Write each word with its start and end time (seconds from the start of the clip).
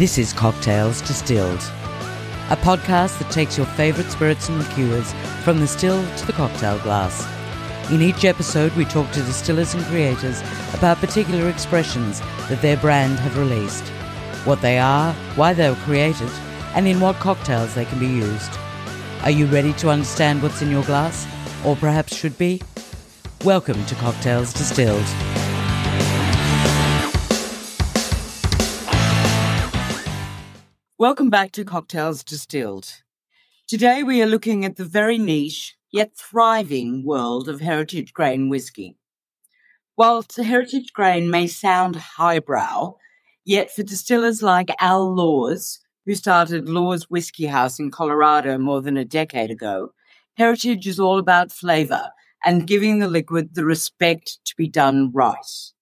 This 0.00 0.16
is 0.16 0.32
Cocktails 0.32 1.02
Distilled, 1.02 1.60
a 2.48 2.56
podcast 2.56 3.18
that 3.18 3.30
takes 3.30 3.58
your 3.58 3.66
favourite 3.66 4.10
spirits 4.10 4.48
and 4.48 4.56
liqueurs 4.58 5.12
from 5.44 5.60
the 5.60 5.66
still 5.66 6.02
to 6.16 6.26
the 6.26 6.32
cocktail 6.32 6.78
glass. 6.78 7.28
In 7.92 8.00
each 8.00 8.24
episode, 8.24 8.74
we 8.76 8.86
talk 8.86 9.10
to 9.10 9.22
distillers 9.22 9.74
and 9.74 9.84
creators 9.84 10.40
about 10.72 11.02
particular 11.02 11.50
expressions 11.50 12.20
that 12.48 12.62
their 12.62 12.78
brand 12.78 13.18
have 13.18 13.36
released, 13.36 13.86
what 14.46 14.62
they 14.62 14.78
are, 14.78 15.12
why 15.36 15.52
they 15.52 15.68
were 15.68 15.76
created, 15.84 16.30
and 16.74 16.88
in 16.88 16.98
what 16.98 17.16
cocktails 17.16 17.74
they 17.74 17.84
can 17.84 17.98
be 17.98 18.06
used. 18.06 18.52
Are 19.22 19.30
you 19.30 19.44
ready 19.48 19.74
to 19.74 19.90
understand 19.90 20.42
what's 20.42 20.62
in 20.62 20.70
your 20.70 20.84
glass, 20.84 21.26
or 21.62 21.76
perhaps 21.76 22.16
should 22.16 22.38
be? 22.38 22.62
Welcome 23.44 23.84
to 23.84 23.94
Cocktails 23.96 24.54
Distilled. 24.54 25.04
Welcome 31.00 31.30
back 31.30 31.52
to 31.52 31.64
Cocktails 31.64 32.22
Distilled. 32.22 33.00
Today 33.66 34.02
we 34.02 34.20
are 34.20 34.26
looking 34.26 34.66
at 34.66 34.76
the 34.76 34.84
very 34.84 35.16
niche 35.16 35.74
yet 35.90 36.14
thriving 36.14 37.06
world 37.06 37.48
of 37.48 37.62
heritage 37.62 38.12
grain 38.12 38.50
whiskey. 38.50 38.98
Whilst 39.96 40.36
heritage 40.36 40.92
grain 40.92 41.30
may 41.30 41.46
sound 41.46 41.96
highbrow, 41.96 42.96
yet 43.46 43.70
for 43.70 43.82
distillers 43.82 44.42
like 44.42 44.68
Al 44.78 45.14
Laws, 45.14 45.80
who 46.04 46.14
started 46.14 46.68
Laws 46.68 47.04
Whiskey 47.04 47.46
House 47.46 47.78
in 47.80 47.90
Colorado 47.90 48.58
more 48.58 48.82
than 48.82 48.98
a 48.98 49.04
decade 49.06 49.50
ago, 49.50 49.94
heritage 50.34 50.86
is 50.86 51.00
all 51.00 51.18
about 51.18 51.50
flavor 51.50 52.10
and 52.44 52.66
giving 52.66 52.98
the 52.98 53.08
liquid 53.08 53.54
the 53.54 53.64
respect 53.64 54.38
to 54.44 54.54
be 54.54 54.68
done 54.68 55.10
right. 55.14 55.72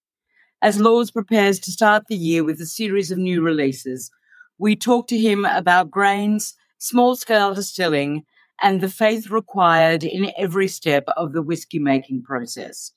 As 0.61 0.79
Laws 0.79 1.11
prepares 1.11 1.59
to 1.59 1.73
start 1.73 2.05
the 2.07 2.15
year 2.15 2.45
with 2.45 2.61
a 2.61 2.65
series 2.65 3.11
of 3.11 3.17
new 3.17 3.41
releases, 3.41 4.11
we 4.59 4.75
talk 4.75 5.07
to 5.07 5.17
him 5.17 5.45
about 5.45 5.89
grains, 5.89 6.55
small 6.77 7.15
scale 7.15 7.53
distilling, 7.53 8.25
and 8.61 8.81
the 8.81 8.89
faith 8.89 9.29
required 9.29 10.03
in 10.03 10.31
every 10.37 10.67
step 10.67 11.05
of 11.15 11.31
the 11.31 11.41
whiskey 11.41 11.79
making 11.79 12.23
process. 12.23 12.91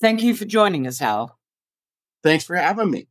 Thank 0.00 0.22
you 0.22 0.34
for 0.34 0.44
joining 0.44 0.86
us, 0.86 1.00
Al. 1.00 1.38
Thanks 2.22 2.44
for 2.44 2.56
having 2.56 2.90
me. 2.90 3.08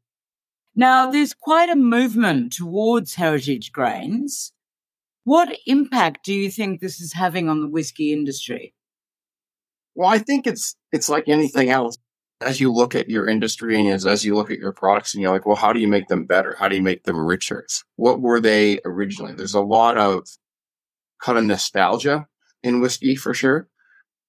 Now, 0.75 1.09
there's 1.09 1.33
quite 1.33 1.69
a 1.69 1.75
movement 1.75 2.53
towards 2.53 3.15
heritage 3.15 3.71
grains. 3.71 4.53
What 5.23 5.57
impact 5.65 6.23
do 6.23 6.33
you 6.33 6.49
think 6.49 6.79
this 6.79 7.01
is 7.01 7.13
having 7.13 7.49
on 7.49 7.61
the 7.61 7.69
whiskey 7.69 8.13
industry? 8.13 8.73
Well, 9.95 10.07
I 10.07 10.19
think 10.19 10.47
it's 10.47 10.75
it's 10.91 11.09
like 11.09 11.27
anything 11.27 11.69
else 11.69 11.97
as 12.41 12.59
you 12.59 12.71
look 12.71 12.95
at 12.95 13.09
your 13.09 13.27
industry 13.27 13.79
and 13.79 13.89
as, 13.89 14.05
as 14.05 14.25
you 14.25 14.35
look 14.35 14.51
at 14.51 14.59
your 14.59 14.71
products 14.71 15.13
and 15.13 15.21
you're 15.21 15.31
like, 15.31 15.45
well, 15.45 15.55
how 15.55 15.73
do 15.73 15.79
you 15.79 15.87
make 15.87 16.07
them 16.07 16.25
better? 16.25 16.55
How 16.57 16.67
do 16.67 16.75
you 16.75 16.81
make 16.81 17.03
them 17.03 17.19
richer? 17.19 17.65
What 17.95 18.21
were 18.21 18.39
they 18.39 18.79
originally? 18.85 19.33
There's 19.33 19.53
a 19.53 19.61
lot 19.61 19.97
of 19.97 20.27
kind 21.21 21.37
of 21.37 21.45
nostalgia 21.45 22.27
in 22.63 22.81
whiskey 22.81 23.15
for 23.15 23.33
sure. 23.33 23.67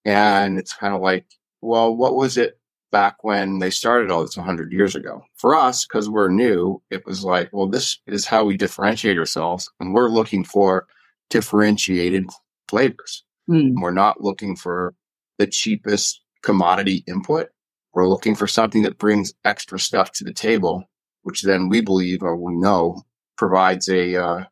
And 0.05 0.59
it's 0.59 0.75
kind 0.75 0.95
of 0.95 1.01
like, 1.01 1.27
well, 1.61 1.95
what 1.95 2.15
was 2.15 2.37
it 2.37 2.59
back 2.91 3.23
when 3.23 3.59
they 3.59 3.71
started 3.71 4.11
all 4.11 4.23
this 4.23 4.37
100 4.37 4.73
years 4.73 4.95
ago? 4.95 5.25
For 5.37 5.55
us, 5.55 5.87
because 5.87 6.11
we're 6.11 6.29
new, 6.29 6.83
it 6.91 7.07
was 7.07 7.25
like, 7.25 7.51
well, 7.53 7.69
this 7.69 7.99
is 8.07 8.27
how 8.27 8.45
we 8.45 8.57
differentiate 8.57 9.19
ourselves. 9.19 9.71
And 9.81 9.95
we're 9.95 10.09
looking 10.09 10.45
for 10.45 10.87
differentiated 11.31 12.29
flavors. 12.69 13.25
Mm. 13.49 13.75
We're 13.81 13.93
not 13.93 14.21
looking 14.21 14.57
for 14.57 14.95
the 15.39 15.47
cheapest 15.47 16.21
commodity 16.43 17.05
input. 17.07 17.49
We're 17.95 18.09
looking 18.09 18.35
for 18.35 18.47
something 18.47 18.83
that 18.83 18.99
brings 18.99 19.35
extra 19.45 19.79
stuff 19.79 20.13
to 20.13 20.25
the 20.25 20.33
table, 20.33 20.85
which 21.23 21.43
then 21.43 21.69
we 21.69 21.81
believe 21.81 22.23
or 22.23 22.37
we 22.37 22.55
know 22.55 23.03
provides 23.37 23.89
a, 23.89 24.17
uh, 24.17 24.45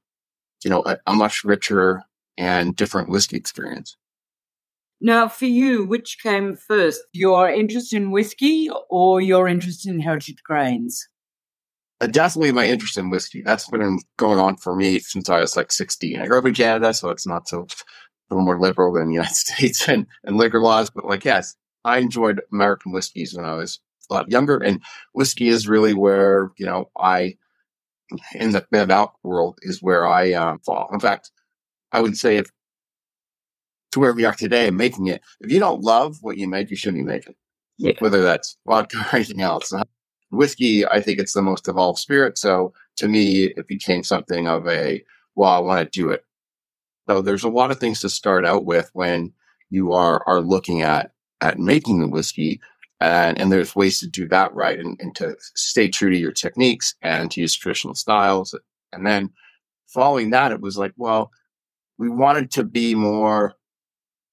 you 0.63 0.71
know, 0.71 0.83
a, 0.85 0.99
a 1.07 1.15
much 1.15 1.45
richer 1.45 2.03
and 2.37 2.77
different 2.77 3.09
whiskey 3.09 3.37
experience. 3.37 3.97
Now, 5.01 5.29
for 5.29 5.47
you, 5.47 5.87
which 5.87 6.19
came 6.23 6.57
first, 6.57 7.01
your 7.13 7.49
interest 7.49 7.95
in 7.95 8.11
whiskey 8.11 8.69
or 8.91 9.21
your 9.21 9.49
interest 9.49 9.87
in 9.87 10.01
heritage 10.01 10.43
grains? 10.43 11.09
Uh, 12.03 12.07
definitely 12.07 12.53
my 12.53 12.67
interest 12.67 12.99
in 12.99 13.09
whiskey. 13.09 13.43
That's 13.43 13.69
been 13.69 13.99
going 14.19 14.39
on 14.39 14.57
for 14.57 14.77
me 14.77 14.99
since 14.99 15.31
I 15.31 15.41
was 15.41 15.57
like 15.57 15.73
16. 15.73 16.21
I 16.21 16.27
grew 16.27 16.39
up 16.39 16.47
in 16.47 16.55
Canada, 16.55 16.93
so 16.93 17.09
it's 17.09 17.27
not 17.27 17.49
so 17.49 17.61
a 17.61 18.35
little 18.35 18.45
more 18.45 18.61
liberal 18.61 18.93
than 18.93 19.09
the 19.09 19.15
United 19.15 19.35
States 19.35 19.89
and, 19.89 20.07
and 20.25 20.37
liquor 20.37 20.61
laws. 20.61 20.91
But 20.91 21.07
like, 21.07 21.25
yes, 21.25 21.55
I 21.85 21.99
enjoyed 21.99 22.41
American 22.53 22.93
whiskeys 22.93 23.35
when 23.35 23.45
I 23.45 23.55
was 23.55 23.81
a 24.11 24.15
lot 24.15 24.31
younger, 24.31 24.59
and 24.59 24.83
whiskey 25.15 25.49
is 25.49 25.69
really 25.69 25.95
where 25.95 26.51
you 26.57 26.67
know 26.67 26.91
I 26.97 27.37
in 28.35 28.53
the 28.53 28.67
Bev 28.71 28.91
Alc 28.91 29.15
world 29.23 29.59
is 29.63 29.83
where 29.83 30.07
I 30.07 30.33
um, 30.33 30.59
fall. 30.61 30.89
In 30.93 31.01
fact, 31.01 31.31
I 31.93 32.01
would 32.01 32.17
say 32.17 32.37
if 32.37 32.51
to 33.93 34.01
where 34.01 34.13
we 34.13 34.25
are 34.25 34.35
today, 34.35 34.71
making 34.71 35.09
it, 35.09 35.21
if 35.41 35.51
you 35.51 35.59
don't 35.59 35.83
love 35.83 36.19
what 36.21 36.39
you 36.39 36.49
make, 36.49 36.71
you 36.71 36.77
shouldn't 36.77 37.05
be 37.05 37.13
making. 37.13 37.35
Yeah. 37.79 37.93
Whether 37.99 38.23
that's 38.23 38.57
vodka 38.67 38.99
or 38.99 39.17
anything 39.17 39.41
else. 39.41 39.73
Whiskey, 40.31 40.87
I 40.87 41.01
think 41.01 41.19
it's 41.19 41.33
the 41.33 41.43
most 41.43 41.67
evolved 41.67 41.99
spirit. 41.99 42.39
So 42.39 42.73
to 42.97 43.09
me, 43.09 43.47
it 43.47 43.67
became 43.67 44.05
something 44.05 44.47
of 44.47 44.69
a, 44.69 45.03
well, 45.35 45.51
I 45.51 45.59
want 45.59 45.81
to 45.93 46.01
do 46.01 46.11
it. 46.11 46.25
So 47.09 47.21
there's 47.21 47.43
a 47.43 47.49
lot 47.49 47.73
of 47.73 47.81
things 47.81 48.01
to 48.01 48.09
start 48.09 48.47
out 48.47 48.65
with 48.65 48.91
when 48.93 49.33
you 49.71 49.93
are, 49.93 50.23
are 50.29 50.41
looking 50.41 50.83
at 50.83 51.13
at 51.41 51.59
making 51.59 52.01
the 52.01 52.09
whiskey. 52.09 52.61
And, 53.01 53.41
and 53.41 53.51
there's 53.51 53.75
ways 53.75 53.99
to 54.01 54.07
do 54.07 54.29
that 54.29 54.53
right 54.55 54.79
and, 54.79 54.99
and 55.01 55.15
to 55.17 55.35
stay 55.55 55.89
true 55.89 56.11
to 56.11 56.19
your 56.19 56.33
techniques 56.33 56.95
and 57.01 57.31
to 57.31 57.41
use 57.41 57.55
traditional 57.55 57.95
styles. 57.95 58.55
And 58.93 59.07
then 59.07 59.31
following 59.87 60.31
that, 60.31 60.53
it 60.53 60.61
was 60.61 60.77
like, 60.77 60.93
well, 60.97 61.31
we 61.99 62.09
wanted 62.09 62.51
to 62.53 62.65
be 62.65 62.95
more 62.95 63.55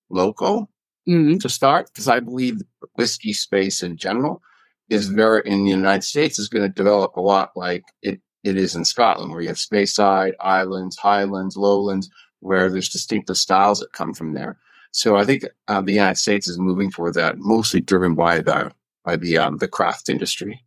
local 0.09 0.69
mm-hmm. 1.07 1.37
to 1.37 1.49
start 1.49 1.87
because 1.87 2.07
I 2.07 2.19
believe 2.19 2.59
the 2.59 2.65
whiskey 2.95 3.33
space 3.33 3.83
in 3.83 3.97
general 3.97 4.41
is 4.89 5.07
very 5.07 5.41
in 5.45 5.63
the 5.65 5.71
United 5.71 6.03
States 6.03 6.39
is 6.39 6.49
going 6.49 6.63
to 6.63 6.73
develop 6.73 7.15
a 7.15 7.21
lot 7.21 7.51
like 7.55 7.83
it 8.01 8.21
it 8.43 8.55
is 8.55 8.75
in 8.75 8.85
Scotland, 8.85 9.31
where 9.31 9.41
you 9.41 9.49
have 9.49 9.57
Speyside, 9.57 10.33
Islands, 10.39 10.95
Highlands, 10.95 11.57
Lowlands, 11.57 12.09
where 12.39 12.69
there's 12.69 12.87
distinctive 12.87 13.37
styles 13.37 13.79
that 13.79 13.91
come 13.91 14.13
from 14.13 14.33
there. 14.33 14.57
So 14.97 15.15
I 15.15 15.25
think 15.25 15.43
uh, 15.67 15.81
the 15.81 15.93
United 15.93 16.17
States 16.17 16.47
is 16.47 16.57
moving 16.57 16.89
for 16.89 17.11
that, 17.11 17.37
mostly 17.37 17.81
driven 17.81 18.15
by 18.15 18.39
the 18.39 18.71
by 19.05 19.15
the 19.15 19.37
um, 19.37 19.57
the 19.57 19.67
craft 19.67 20.09
industry. 20.09 20.65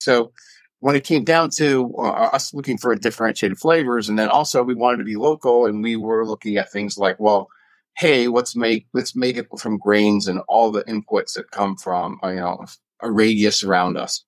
So 0.00 0.32
when 0.80 0.96
it 0.96 1.04
came 1.04 1.22
down 1.22 1.50
to 1.50 1.94
uh, 1.98 2.30
us 2.32 2.52
looking 2.52 2.78
for 2.78 2.92
differentiated 2.96 3.58
flavors, 3.58 4.08
and 4.08 4.18
then 4.18 4.28
also 4.28 4.64
we 4.64 4.74
wanted 4.74 4.96
to 4.96 5.04
be 5.04 5.14
local, 5.14 5.66
and 5.66 5.84
we 5.84 5.94
were 5.94 6.26
looking 6.26 6.56
at 6.56 6.72
things 6.72 6.98
like, 6.98 7.20
well, 7.20 7.46
hey, 7.96 8.26
let's 8.26 8.56
make 8.56 8.88
let's 8.92 9.14
make 9.14 9.36
it 9.36 9.46
from 9.56 9.78
grains 9.78 10.26
and 10.26 10.40
all 10.48 10.72
the 10.72 10.82
inputs 10.82 11.34
that 11.34 11.52
come 11.52 11.76
from 11.76 12.18
uh, 12.24 12.28
you 12.30 12.40
know 12.40 12.64
a 13.02 13.12
radius 13.12 13.62
around 13.62 13.96
us. 13.96 14.24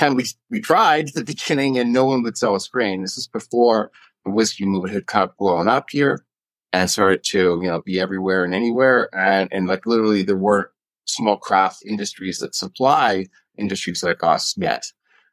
And 0.00 0.16
we 0.16 0.24
we 0.48 0.62
tried 0.62 1.08
at 1.08 1.14
the 1.14 1.24
beginning, 1.24 1.76
and 1.76 1.92
no 1.92 2.06
one 2.06 2.22
would 2.22 2.38
sell 2.38 2.54
us 2.54 2.68
grain. 2.68 3.02
This 3.02 3.18
is 3.18 3.28
before 3.28 3.90
the 4.24 4.30
whiskey 4.30 4.64
movement 4.64 4.94
had 4.94 5.06
kind 5.06 5.28
of 5.28 5.36
blown 5.36 5.68
up 5.68 5.90
here 5.90 6.24
and 6.72 6.90
started 6.90 7.24
to, 7.24 7.58
you 7.62 7.68
know, 7.68 7.82
be 7.82 8.00
everywhere 8.00 8.44
and 8.44 8.54
anywhere. 8.54 9.08
And, 9.14 9.48
and 9.52 9.66
like 9.66 9.86
literally 9.86 10.22
there 10.22 10.36
weren't 10.36 10.68
small 11.06 11.38
craft 11.38 11.82
industries 11.86 12.38
that 12.38 12.54
supply 12.54 13.26
industries 13.56 14.02
like 14.02 14.22
us 14.22 14.54
yet. 14.58 14.84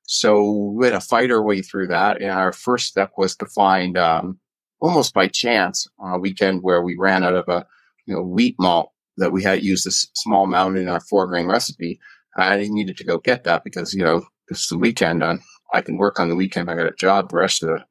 So 0.04 0.74
we 0.76 0.86
had 0.86 0.94
to 0.94 1.00
fight 1.00 1.32
our 1.32 1.42
way 1.42 1.62
through 1.62 1.88
that. 1.88 2.22
And 2.22 2.32
our 2.32 2.54
first 2.54 2.88
step 2.88 3.12
was 3.18 3.36
to 3.38 3.46
find, 3.46 3.98
um, 3.98 4.40
almost 4.80 5.14
by 5.14 5.28
chance 5.28 5.88
on 6.00 6.14
a 6.14 6.20
weekend 6.20 6.62
where 6.62 6.82
we 6.82 6.96
ran 6.98 7.24
out 7.24 7.34
of 7.36 7.48
a, 7.48 7.66
you 8.06 8.14
know, 8.14 8.22
wheat 8.22 8.56
malt 8.60 8.92
that 9.18 9.32
we 9.32 9.42
had 9.42 9.64
used 9.64 9.88
a 9.88 9.92
small 9.92 10.44
amount 10.44 10.78
in 10.78 10.88
our 10.88 11.00
four 11.00 11.26
grain 11.28 11.48
recipe. 11.48 12.00
I 12.38 12.68
needed 12.70 12.98
to 12.98 13.04
go 13.06 13.18
get 13.18 13.46
that 13.46 13.64
because, 13.64 13.94
you 13.94 14.04
know, 14.04 14.26
it's 14.50 14.70
the 14.70 14.78
weekend 14.78 15.24
I 15.24 15.82
can 15.82 15.98
work 15.98 16.20
on 16.20 16.30
the 16.30 16.36
weekend. 16.36 16.70
I 16.70 16.76
got 16.76 16.86
a 16.86 16.92
job 16.92 17.30
the 17.30 17.38
rest 17.38 17.64
of 17.64 17.82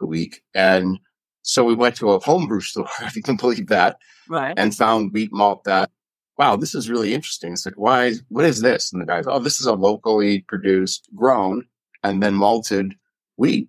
the 0.00 0.06
week. 0.06 0.42
And 0.54 0.98
so 1.42 1.64
we 1.64 1.74
went 1.74 1.96
to 1.96 2.10
a 2.10 2.20
homebrew 2.20 2.60
store, 2.62 2.88
if 3.02 3.16
you 3.16 3.22
can 3.22 3.36
believe 3.36 3.68
that, 3.68 3.98
right. 4.28 4.54
and 4.56 4.74
found 4.74 5.12
wheat 5.12 5.32
malt 5.32 5.64
that, 5.64 5.90
wow, 6.38 6.56
this 6.56 6.74
is 6.74 6.90
really 6.90 7.14
interesting. 7.14 7.52
It's 7.52 7.66
like, 7.66 7.74
why, 7.76 8.14
what 8.28 8.44
is 8.44 8.60
this? 8.60 8.92
And 8.92 9.02
the 9.02 9.06
guy's, 9.06 9.26
oh, 9.26 9.38
this 9.38 9.60
is 9.60 9.66
a 9.66 9.74
locally 9.74 10.40
produced, 10.40 11.08
grown, 11.14 11.66
and 12.02 12.22
then 12.22 12.34
malted 12.34 12.94
wheat. 13.36 13.68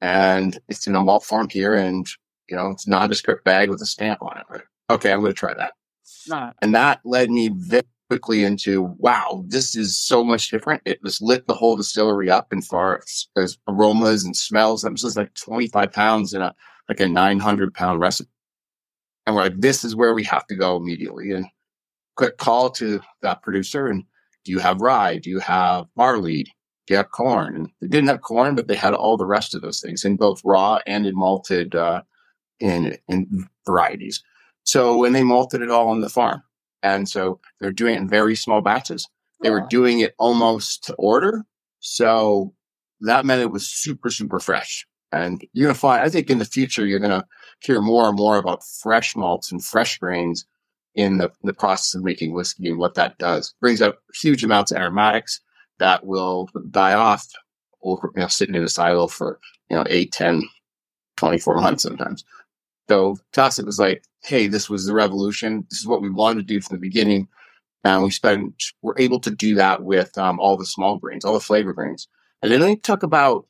And 0.00 0.58
it's 0.68 0.86
in 0.86 0.94
a 0.94 1.02
malt 1.02 1.24
farm 1.24 1.48
here. 1.50 1.74
And, 1.74 2.06
you 2.48 2.56
know, 2.56 2.70
it's 2.70 2.86
not 2.86 3.10
just 3.10 3.26
a 3.26 3.30
nondescript 3.30 3.44
bag 3.44 3.70
with 3.70 3.80
a 3.82 3.86
stamp 3.86 4.22
on 4.22 4.38
it. 4.38 4.62
Okay, 4.90 5.12
I'm 5.12 5.20
going 5.20 5.32
to 5.32 5.38
try 5.38 5.54
that. 5.54 5.72
Right. 6.28 6.52
And 6.62 6.74
that 6.74 7.00
led 7.04 7.30
me 7.30 7.48
very 7.48 7.82
quickly 8.10 8.44
into, 8.44 8.82
wow, 8.98 9.44
this 9.48 9.74
is 9.74 9.96
so 9.96 10.22
much 10.22 10.50
different. 10.50 10.82
It 10.84 11.02
just 11.04 11.22
lit 11.22 11.46
the 11.46 11.54
whole 11.54 11.76
distillery 11.76 12.30
up 12.30 12.52
in 12.52 12.60
far 12.62 13.02
as 13.36 13.58
aromas 13.66 14.24
and 14.24 14.36
smells. 14.36 14.82
That 14.82 14.92
was 14.92 15.02
just 15.02 15.16
like 15.16 15.34
25 15.34 15.92
pounds 15.92 16.34
in 16.34 16.42
a, 16.42 16.54
like 16.88 17.00
a 17.00 17.08
900 17.08 17.74
pound 17.74 18.00
recipe. 18.00 18.30
And 19.26 19.34
we're 19.34 19.42
like, 19.42 19.60
this 19.60 19.84
is 19.84 19.96
where 19.96 20.14
we 20.14 20.24
have 20.24 20.46
to 20.48 20.54
go 20.54 20.76
immediately. 20.76 21.32
And 21.32 21.46
quick 22.16 22.36
call 22.36 22.70
to 22.70 23.00
that 23.22 23.42
producer. 23.42 23.86
And 23.86 24.04
do 24.44 24.52
you 24.52 24.58
have 24.58 24.80
rye? 24.80 25.18
Do 25.18 25.30
you 25.30 25.40
have 25.40 25.86
barley? 25.96 26.44
Do 26.86 26.92
you 26.94 26.96
have 26.96 27.10
corn. 27.10 27.56
And 27.56 27.70
they 27.80 27.88
didn't 27.88 28.08
have 28.08 28.20
corn, 28.20 28.54
but 28.54 28.68
they 28.68 28.74
had 28.74 28.92
all 28.92 29.16
the 29.16 29.26
rest 29.26 29.54
of 29.54 29.62
those 29.62 29.80
things 29.80 30.04
in 30.04 30.16
both 30.16 30.42
raw 30.44 30.80
and 30.86 31.06
in 31.06 31.16
malted 31.16 31.74
uh, 31.74 32.02
in 32.60 32.98
in 33.08 33.48
varieties. 33.64 34.22
So 34.64 34.98
when 34.98 35.12
they 35.12 35.22
malted 35.22 35.62
it 35.62 35.70
all 35.70 35.88
on 35.88 36.02
the 36.02 36.08
farm, 36.08 36.42
and 36.82 37.08
so 37.08 37.40
they're 37.60 37.72
doing 37.72 37.94
it 37.94 38.00
in 38.02 38.08
very 38.08 38.36
small 38.36 38.60
batches. 38.60 39.08
They 39.42 39.50
were 39.50 39.66
doing 39.68 40.00
it 40.00 40.14
almost 40.18 40.84
to 40.84 40.94
order. 40.94 41.44
So 41.80 42.54
that 43.00 43.26
meant 43.26 43.42
it 43.42 43.50
was 43.50 43.66
super, 43.66 44.10
super 44.10 44.38
fresh. 44.38 44.86
And 45.14 45.46
you're 45.52 45.66
going 45.66 45.74
to 45.74 45.80
find, 45.80 46.02
I 46.02 46.08
think 46.08 46.28
in 46.28 46.38
the 46.38 46.44
future, 46.44 46.84
you're 46.84 46.98
going 46.98 47.10
to 47.10 47.24
hear 47.60 47.80
more 47.80 48.08
and 48.08 48.16
more 48.16 48.36
about 48.36 48.64
fresh 48.64 49.14
malts 49.14 49.52
and 49.52 49.64
fresh 49.64 49.96
grains 49.98 50.44
in 50.96 51.18
the, 51.18 51.30
the 51.44 51.54
process 51.54 51.94
of 51.94 52.02
making 52.02 52.34
whiskey 52.34 52.68
and 52.68 52.78
what 52.78 52.94
that 52.94 53.16
does. 53.18 53.54
Brings 53.60 53.80
out 53.80 53.98
huge 54.20 54.42
amounts 54.42 54.72
of 54.72 54.78
aromatics 54.78 55.40
that 55.78 56.04
will 56.04 56.48
die 56.70 56.94
off 56.94 57.28
over, 57.84 58.10
you 58.16 58.22
know, 58.22 58.26
sitting 58.26 58.56
in 58.56 58.64
a 58.64 58.68
silo 58.68 59.06
for, 59.06 59.38
you 59.70 59.76
know, 59.76 59.84
8, 59.88 60.10
10, 60.10 60.42
24 61.16 61.60
months 61.60 61.84
sometimes. 61.84 62.24
So 62.88 63.16
to 63.34 63.42
us, 63.42 63.60
it 63.60 63.66
was 63.66 63.78
like, 63.78 64.02
hey, 64.24 64.48
this 64.48 64.68
was 64.68 64.86
the 64.86 64.94
revolution. 64.94 65.64
This 65.70 65.78
is 65.78 65.86
what 65.86 66.02
we 66.02 66.10
wanted 66.10 66.40
to 66.40 66.54
do 66.54 66.60
from 66.60 66.76
the 66.76 66.80
beginning. 66.80 67.28
And 67.84 68.02
we 68.02 68.10
spent, 68.10 68.64
we're 68.82 68.98
able 68.98 69.20
to 69.20 69.30
do 69.30 69.54
that 69.54 69.84
with 69.84 70.18
um, 70.18 70.40
all 70.40 70.56
the 70.56 70.66
small 70.66 70.98
grains, 70.98 71.24
all 71.24 71.34
the 71.34 71.40
flavor 71.40 71.72
grains. 71.72 72.08
And 72.42 72.52
it 72.52 72.60
only 72.60 72.76
talk 72.76 73.04
about 73.04 73.46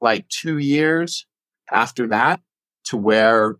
like 0.00 0.28
two 0.28 0.58
years 0.58 1.26
after 1.70 2.06
that 2.08 2.40
to 2.84 2.96
where, 2.96 3.56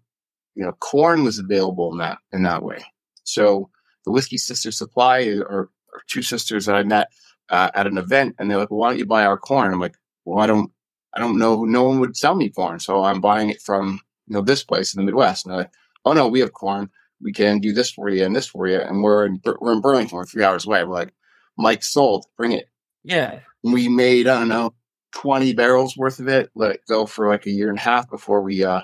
you 0.54 0.64
know, 0.64 0.72
corn 0.80 1.24
was 1.24 1.38
available 1.38 1.92
in 1.92 1.98
that, 1.98 2.18
in 2.32 2.42
that 2.44 2.62
way. 2.62 2.84
So 3.24 3.70
the 4.04 4.12
Whiskey 4.12 4.38
Sister 4.38 4.70
Supply 4.70 5.24
or, 5.26 5.70
or 5.92 6.02
two 6.08 6.22
sisters 6.22 6.66
that 6.66 6.76
I 6.76 6.82
met 6.82 7.08
uh, 7.50 7.70
at 7.74 7.86
an 7.86 7.98
event 7.98 8.36
and 8.38 8.50
they're 8.50 8.58
like, 8.58 8.70
well, 8.70 8.80
why 8.80 8.90
don't 8.90 8.98
you 8.98 9.06
buy 9.06 9.24
our 9.24 9.38
corn? 9.38 9.72
I'm 9.72 9.80
like, 9.80 9.96
well, 10.24 10.38
I 10.38 10.46
don't, 10.46 10.70
I 11.14 11.20
don't 11.20 11.38
know. 11.38 11.64
No 11.64 11.84
one 11.84 12.00
would 12.00 12.16
sell 12.16 12.34
me 12.34 12.50
corn. 12.50 12.78
So 12.78 13.02
I'm 13.02 13.20
buying 13.20 13.50
it 13.50 13.60
from, 13.62 14.00
you 14.26 14.34
know, 14.34 14.42
this 14.42 14.62
place 14.62 14.94
in 14.94 15.00
the 15.00 15.06
Midwest. 15.06 15.44
And 15.44 15.52
they're 15.52 15.62
like, 15.62 15.72
oh 16.04 16.12
no, 16.12 16.28
we 16.28 16.40
have 16.40 16.52
corn. 16.52 16.90
We 17.22 17.32
can 17.32 17.58
do 17.58 17.72
this 17.72 17.90
for 17.90 18.08
you 18.08 18.24
and 18.24 18.36
this 18.36 18.46
for 18.46 18.66
you. 18.68 18.78
And 18.78 19.02
we're 19.02 19.24
in, 19.26 19.40
we're 19.60 19.72
in 19.72 19.80
Burlington. 19.80 20.16
We're 20.16 20.26
three 20.26 20.44
hours 20.44 20.66
away. 20.66 20.84
We're 20.84 20.92
like, 20.92 21.14
Mike 21.56 21.82
sold, 21.82 22.26
bring 22.36 22.52
it. 22.52 22.68
Yeah. 23.02 23.40
We 23.62 23.88
made, 23.88 24.26
I 24.26 24.38
don't 24.38 24.48
know, 24.48 24.74
20 25.16 25.54
barrels 25.54 25.96
worth 25.96 26.20
of 26.20 26.28
it, 26.28 26.50
let 26.54 26.72
it 26.72 26.82
go 26.86 27.06
for 27.06 27.26
like 27.26 27.46
a 27.46 27.50
year 27.50 27.70
and 27.70 27.78
a 27.78 27.80
half 27.80 28.08
before 28.10 28.42
we, 28.42 28.62
uh, 28.62 28.82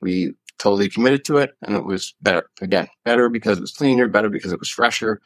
we 0.00 0.32
totally 0.58 0.88
committed 0.88 1.22
to 1.26 1.36
it. 1.36 1.50
And 1.62 1.76
it 1.76 1.84
was 1.84 2.14
better. 2.22 2.48
Again, 2.62 2.88
better 3.04 3.28
because 3.28 3.58
it 3.58 3.60
was 3.60 3.72
cleaner, 3.72 4.08
better 4.08 4.30
because 4.30 4.52
it 4.52 4.58
was 4.58 4.70
fresher. 4.70 5.20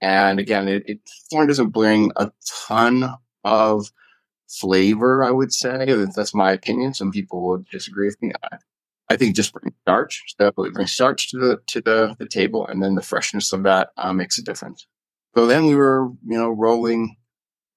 And 0.00 0.40
again, 0.40 0.66
it, 0.66 0.82
it 0.86 0.98
corn 1.30 1.46
doesn't 1.46 1.68
bring 1.68 2.10
a 2.16 2.32
ton 2.68 3.14
of 3.44 3.86
flavor, 4.48 5.22
I 5.22 5.30
would 5.30 5.52
say. 5.52 5.86
That's 6.16 6.34
my 6.34 6.50
opinion. 6.50 6.94
Some 6.94 7.12
people 7.12 7.42
would 7.48 7.66
disagree 7.68 8.06
with 8.06 8.20
me. 8.20 8.32
I, 8.42 8.56
I 9.08 9.16
think 9.16 9.36
just 9.36 9.52
bring 9.52 9.72
starch, 9.82 10.22
definitely 10.36 10.70
bring 10.70 10.86
starch 10.88 11.30
to 11.30 11.38
the 11.38 11.60
to 11.68 11.80
the, 11.80 12.16
the 12.18 12.26
table, 12.26 12.66
and 12.66 12.82
then 12.82 12.94
the 12.94 13.02
freshness 13.02 13.52
of 13.52 13.62
that 13.64 13.90
uh, 13.96 14.12
makes 14.12 14.38
a 14.38 14.42
difference. 14.42 14.86
So 15.36 15.46
then 15.46 15.66
we 15.66 15.74
were, 15.74 16.08
you 16.26 16.38
know, 16.38 16.50
rolling 16.50 17.16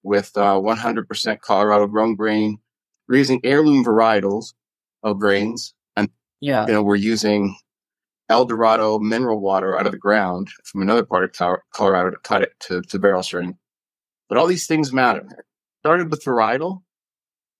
with 0.06 0.30
uh, 0.36 0.54
100% 0.54 1.40
Colorado 1.40 1.86
grown 1.88 2.14
grain, 2.14 2.58
we're 3.08 3.18
using 3.18 3.40
heirloom 3.44 3.84
varietals 3.84 4.54
of 5.02 5.18
grains, 5.18 5.74
and 5.96 6.08
Yeah. 6.40 6.66
you 6.66 6.72
know 6.72 6.82
we're 6.82 6.96
using 6.96 7.56
El 8.28 8.44
Dorado 8.44 8.98
mineral 8.98 9.40
water 9.40 9.78
out 9.78 9.86
of 9.86 9.92
the 9.92 9.98
ground 9.98 10.48
from 10.64 10.82
another 10.82 11.04
part 11.04 11.24
of 11.24 11.60
Colorado 11.72 12.10
to 12.10 12.16
cut 12.22 12.42
it 12.42 12.52
to, 12.60 12.82
to 12.82 12.98
barrel 12.98 13.22
strength. 13.22 13.58
But 14.28 14.38
all 14.38 14.46
these 14.46 14.66
things 14.66 14.92
matter. 14.92 15.24
Started 15.82 16.10
with 16.10 16.24
varietal, 16.24 16.82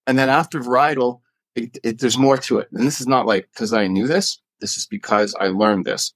and 0.05 0.17
then 0.19 0.29
after 0.29 0.59
varietal, 0.59 1.21
it, 1.55 1.77
it, 1.83 1.99
there's 1.99 2.17
more 2.17 2.37
to 2.37 2.59
it. 2.59 2.67
And 2.73 2.85
this 2.85 2.99
is 2.99 3.07
not 3.07 3.25
like 3.25 3.47
because 3.53 3.71
I 3.73 3.87
knew 3.87 4.07
this. 4.07 4.41
This 4.59 4.77
is 4.77 4.85
because 4.85 5.35
I 5.39 5.47
learned 5.47 5.85
this. 5.85 6.13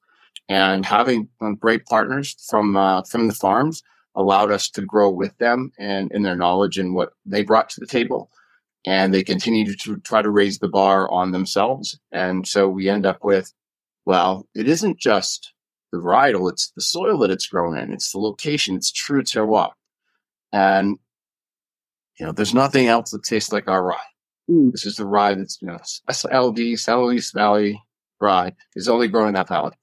And 0.49 0.85
having 0.85 1.29
um, 1.39 1.55
great 1.55 1.85
partners 1.85 2.35
from 2.49 2.75
uh, 2.75 3.03
from 3.03 3.27
the 3.27 3.33
farms 3.33 3.81
allowed 4.15 4.51
us 4.51 4.69
to 4.71 4.81
grow 4.81 5.09
with 5.09 5.37
them 5.37 5.71
and 5.79 6.11
in 6.11 6.23
their 6.23 6.35
knowledge 6.35 6.77
and 6.77 6.93
what 6.93 7.13
they 7.25 7.43
brought 7.43 7.69
to 7.69 7.79
the 7.79 7.87
table. 7.87 8.29
And 8.85 9.13
they 9.13 9.23
continue 9.23 9.73
to 9.73 9.97
try 9.97 10.21
to 10.21 10.29
raise 10.29 10.59
the 10.59 10.67
bar 10.67 11.09
on 11.11 11.31
themselves. 11.31 11.99
And 12.11 12.47
so 12.47 12.67
we 12.67 12.89
end 12.89 13.05
up 13.05 13.23
with, 13.23 13.53
well, 14.05 14.47
it 14.55 14.67
isn't 14.67 14.99
just 14.99 15.53
the 15.91 15.99
varietal, 15.99 16.49
it's 16.51 16.71
the 16.71 16.81
soil 16.81 17.19
that 17.19 17.31
it's 17.31 17.47
grown 17.47 17.77
in, 17.77 17.93
it's 17.93 18.11
the 18.11 18.17
location, 18.17 18.75
it's 18.75 18.91
true 18.91 19.23
terroir. 19.23 19.71
And, 20.51 20.97
you 22.19 22.25
know, 22.25 22.31
there's 22.31 22.53
nothing 22.53 22.87
else 22.87 23.11
that 23.11 23.23
tastes 23.23 23.51
like 23.51 23.67
our 23.67 23.83
rye. 23.83 23.97
Mm. 24.49 24.71
This 24.71 24.85
is 24.85 24.95
the 24.95 25.05
rye 25.05 25.35
that's, 25.35 25.61
you 25.61 25.67
know, 25.67 25.77
SLV, 26.09 26.79
San 26.79 26.97
Luis 26.97 27.31
Valley 27.31 27.81
rye 28.19 28.53
is 28.75 28.87
only 28.87 29.07
grown 29.07 29.27
in 29.27 29.33
that 29.35 29.49
valley. 29.49 29.73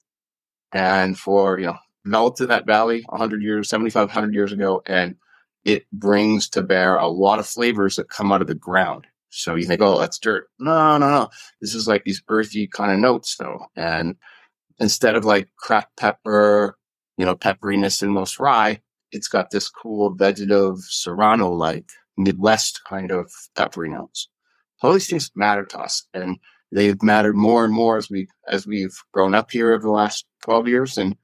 And 0.71 1.17
for, 1.17 1.59
you 1.59 1.67
know, 1.67 1.77
developed 2.09 2.41
in 2.41 2.47
that 2.47 2.65
valley 2.65 3.03
100 3.09 3.41
years, 3.43 3.69
7,500 3.69 4.33
years 4.33 4.51
ago, 4.51 4.81
and 4.85 5.15
it 5.63 5.85
brings 5.91 6.49
to 6.49 6.63
bear 6.63 6.95
a 6.95 7.07
lot 7.07 7.37
of 7.39 7.45
flavors 7.47 7.95
that 7.95 8.09
come 8.09 8.31
out 8.31 8.41
of 8.41 8.47
the 8.47 8.55
ground. 8.55 9.05
So 9.29 9.53
you 9.53 9.65
think, 9.65 9.81
oh, 9.81 9.99
that's 9.99 10.17
dirt. 10.17 10.47
No, 10.59 10.97
no, 10.97 11.09
no. 11.09 11.29
This 11.61 11.75
is 11.75 11.87
like 11.87 12.03
these 12.03 12.23
earthy 12.27 12.65
kind 12.65 12.91
of 12.91 12.97
notes, 12.99 13.35
though. 13.37 13.67
And 13.75 14.15
instead 14.79 15.15
of 15.15 15.23
like 15.23 15.49
cracked 15.57 15.97
pepper, 15.97 16.77
you 17.17 17.25
know, 17.25 17.35
pepperiness 17.35 18.01
in 18.01 18.09
most 18.09 18.39
rye, 18.39 18.81
it's 19.11 19.27
got 19.27 19.51
this 19.51 19.69
cool 19.69 20.15
vegetative 20.15 20.79
serrano 20.79 21.51
like 21.51 21.89
Midwest 22.17 22.83
kind 22.85 23.11
of 23.11 23.31
peppery 23.55 23.89
notes. 23.89 24.29
All 24.81 24.93
these 24.93 25.07
things 25.07 25.29
matter 25.35 25.65
to 25.65 25.79
us, 25.79 26.07
and 26.13 26.39
they've 26.71 27.01
mattered 27.03 27.35
more 27.35 27.65
and 27.65 27.73
more 27.73 27.97
as 27.97 28.09
we 28.09 28.27
as 28.47 28.65
we've 28.65 28.97
grown 29.11 29.35
up 29.35 29.51
here 29.51 29.73
over 29.73 29.83
the 29.83 29.91
last 29.91 30.25
twelve 30.41 30.67
years, 30.67 30.97
and 30.97 31.15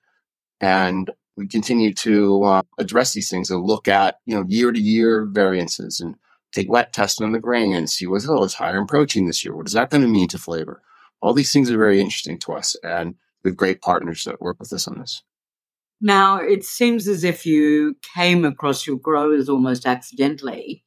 and 0.61 1.11
we 1.37 1.47
continue 1.47 1.93
to 1.93 2.43
uh, 2.43 2.61
address 2.77 3.13
these 3.13 3.29
things 3.29 3.49
and 3.49 3.63
look 3.63 3.87
at 3.87 4.19
you 4.25 4.35
know 4.35 4.45
year 4.47 4.71
to 4.71 4.79
year 4.79 5.25
variances 5.25 5.99
and 5.99 6.15
take 6.51 6.69
wet 6.69 6.93
tests 6.93 7.19
on 7.19 7.33
the 7.33 7.39
grain 7.39 7.73
and 7.73 7.89
see 7.89 8.07
what's 8.07 8.27
oh 8.27 8.43
it's 8.43 8.53
higher 8.53 8.79
in 8.79 8.87
protein 8.87 9.25
this 9.25 9.43
year. 9.43 9.55
What 9.55 9.67
is 9.67 9.73
that 9.73 9.89
going 9.89 10.01
to 10.01 10.07
mean 10.07 10.27
to 10.29 10.37
flavor? 10.37 10.81
All 11.21 11.33
these 11.33 11.51
things 11.51 11.69
are 11.71 11.77
very 11.77 11.99
interesting 11.99 12.39
to 12.39 12.53
us, 12.53 12.75
and 12.83 13.15
we 13.43 13.49
have 13.49 13.57
great 13.57 13.81
partners 13.81 14.23
that 14.23 14.41
work 14.41 14.57
with 14.59 14.71
us 14.73 14.87
on 14.87 14.99
this. 14.99 15.23
Now, 16.01 16.37
it 16.37 16.63
seems 16.63 17.07
as 17.07 17.23
if 17.23 17.45
you 17.45 17.95
came 18.15 18.43
across 18.45 18.85
your 18.85 18.97
growers 18.97 19.47
almost 19.49 19.85
accidentally, 19.85 20.83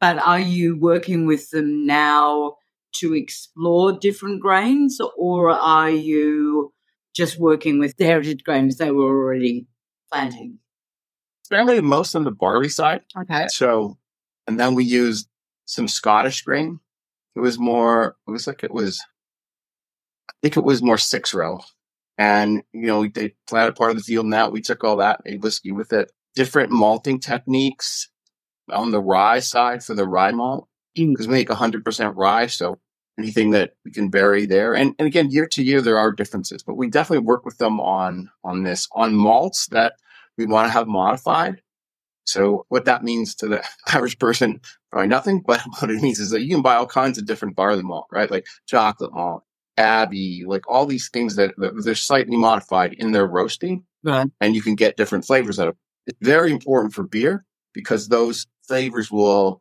but 0.00 0.18
are 0.18 0.40
you 0.40 0.78
working 0.78 1.26
with 1.26 1.50
them 1.50 1.86
now 1.86 2.56
to 2.96 3.14
explore 3.14 3.92
different 3.92 4.40
grains, 4.40 4.98
or 5.16 5.50
are 5.50 5.90
you 5.90 6.72
just 7.14 7.38
working 7.38 7.78
with 7.78 7.96
the 7.96 8.04
heritage 8.04 8.44
grains 8.44 8.76
they 8.76 8.90
were 8.90 9.04
already 9.04 9.66
planting? 10.10 10.58
Apparently, 11.46 11.80
most 11.80 12.14
on 12.14 12.24
the 12.24 12.30
barley 12.30 12.68
side. 12.68 13.00
Okay. 13.16 13.46
So, 13.48 13.96
and 14.46 14.60
then 14.60 14.74
we 14.74 14.84
used 14.84 15.28
some 15.64 15.88
Scottish 15.88 16.42
grain. 16.42 16.80
It 17.36 17.40
was 17.40 17.58
more, 17.58 18.16
it 18.26 18.30
was 18.30 18.46
like 18.46 18.64
it 18.64 18.72
was, 18.72 19.00
I 20.30 20.34
think 20.42 20.56
it 20.56 20.64
was 20.64 20.82
more 20.82 20.98
six 20.98 21.32
row. 21.32 21.60
And, 22.18 22.62
you 22.72 22.86
know, 22.86 23.06
they 23.06 23.34
planted 23.46 23.76
part 23.76 23.92
of 23.92 23.96
the 23.96 24.02
field 24.02 24.26
now. 24.26 24.50
We 24.50 24.60
took 24.60 24.82
all 24.82 24.96
that, 24.96 25.20
made 25.24 25.42
whiskey 25.42 25.72
with 25.72 25.92
it. 25.92 26.10
Different 26.34 26.70
malting 26.70 27.20
techniques 27.20 28.10
on 28.70 28.90
the 28.90 29.00
rye 29.00 29.38
side 29.38 29.84
for 29.84 29.94
the 29.94 30.06
rye 30.06 30.32
malt, 30.32 30.68
mm. 30.98 31.12
because 31.12 31.28
we 31.28 31.34
make 31.34 31.48
100% 31.48 32.12
rye. 32.16 32.46
So 32.48 32.78
anything 33.18 33.50
that 33.50 33.72
we 33.84 33.90
can 33.90 34.10
vary 34.10 34.46
there. 34.46 34.74
And, 34.74 34.94
and 34.98 35.06
again, 35.06 35.30
year 35.30 35.46
to 35.48 35.62
year, 35.62 35.80
there 35.80 35.98
are 35.98 36.12
differences, 36.12 36.62
but 36.62 36.76
we 36.76 36.88
definitely 36.88 37.24
work 37.26 37.44
with 37.44 37.58
them 37.58 37.80
on, 37.80 38.30
on 38.44 38.62
this, 38.62 38.88
on 38.92 39.14
malts 39.14 39.66
that 39.68 39.94
we 40.36 40.46
want 40.46 40.66
to 40.66 40.72
have 40.72 40.86
modified. 40.86 41.60
So 42.24 42.66
what 42.68 42.84
that 42.84 43.02
means 43.02 43.34
to 43.36 43.48
the 43.48 43.64
average 43.88 44.18
person, 44.18 44.60
probably 44.92 45.08
nothing, 45.08 45.42
but 45.46 45.60
what 45.80 45.90
it 45.90 46.02
means 46.02 46.20
is 46.20 46.30
that 46.30 46.42
you 46.42 46.48
can 46.48 46.62
buy 46.62 46.76
all 46.76 46.86
kinds 46.86 47.18
of 47.18 47.26
different 47.26 47.56
barley 47.56 47.82
malt, 47.82 48.06
right? 48.12 48.30
Like 48.30 48.46
chocolate 48.66 49.12
malt, 49.12 49.42
abbey, 49.76 50.44
like 50.46 50.68
all 50.68 50.86
these 50.86 51.08
things 51.08 51.36
that, 51.36 51.54
that 51.58 51.82
they're 51.84 51.94
slightly 51.94 52.36
modified 52.36 52.92
in 52.94 53.12
their 53.12 53.26
roasting 53.26 53.84
Right. 54.04 54.28
and 54.40 54.54
you 54.54 54.62
can 54.62 54.76
get 54.76 54.96
different 54.96 55.24
flavors 55.24 55.58
out 55.58 55.68
of 55.68 55.74
it. 55.74 56.12
It's 56.12 56.18
very 56.28 56.52
important 56.52 56.94
for 56.94 57.02
beer 57.02 57.44
because 57.74 58.08
those 58.08 58.46
flavors 58.66 59.10
will 59.10 59.60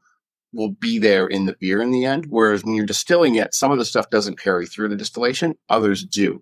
will 0.53 0.69
be 0.69 0.97
there 0.99 1.27
in 1.27 1.45
the 1.45 1.55
beer 1.59 1.81
in 1.81 1.91
the 1.91 2.05
end. 2.05 2.25
Whereas 2.29 2.63
when 2.63 2.73
you're 2.75 2.85
distilling 2.85 3.35
it, 3.35 3.53
some 3.53 3.71
of 3.71 3.77
the 3.77 3.85
stuff 3.85 4.09
doesn't 4.09 4.39
carry 4.39 4.65
through 4.65 4.89
the 4.89 4.95
distillation, 4.95 5.55
others 5.69 6.03
do. 6.05 6.41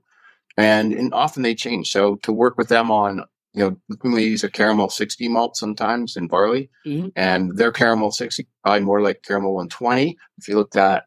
And, 0.57 0.93
and 0.93 1.13
often 1.13 1.43
they 1.43 1.55
change. 1.55 1.91
So 1.91 2.15
to 2.17 2.31
work 2.31 2.57
with 2.57 2.69
them 2.69 2.89
on, 2.91 3.23
you 3.53 3.77
know, 3.89 3.97
we 4.03 4.23
use 4.23 4.43
a 4.43 4.49
caramel 4.49 4.89
60 4.89 5.27
malt 5.29 5.57
sometimes 5.57 6.15
in 6.15 6.27
barley 6.27 6.69
Mhm. 6.85 7.11
and 7.15 7.57
their 7.57 7.71
caramel 7.71 8.11
60, 8.11 8.47
probably 8.63 8.81
more 8.81 9.01
like 9.01 9.23
caramel 9.23 9.53
120. 9.53 10.17
If 10.37 10.47
you 10.47 10.55
looked 10.55 10.75
at, 10.77 11.05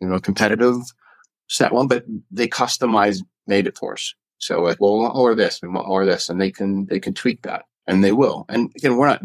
you 0.00 0.08
know, 0.08 0.18
competitive 0.20 0.76
set 1.48 1.72
one, 1.72 1.88
but 1.88 2.04
they 2.30 2.46
customize 2.48 3.20
made 3.46 3.66
it 3.66 3.76
for 3.78 3.94
us. 3.94 4.14
So 4.38 4.60
like, 4.62 4.80
well, 4.80 4.94
we 4.94 5.00
want 5.04 5.14
more 5.16 5.30
of 5.30 5.36
this, 5.36 5.60
we 5.62 5.68
want 5.68 5.88
more 5.88 6.02
of 6.02 6.08
this, 6.08 6.28
and 6.28 6.40
they 6.40 6.50
can, 6.50 6.86
they 6.86 7.00
can 7.00 7.14
tweak 7.14 7.42
that 7.42 7.64
and 7.86 8.02
they 8.04 8.12
will. 8.12 8.44
And 8.48 8.70
again, 8.76 8.96
we're 8.96 9.06
not 9.08 9.22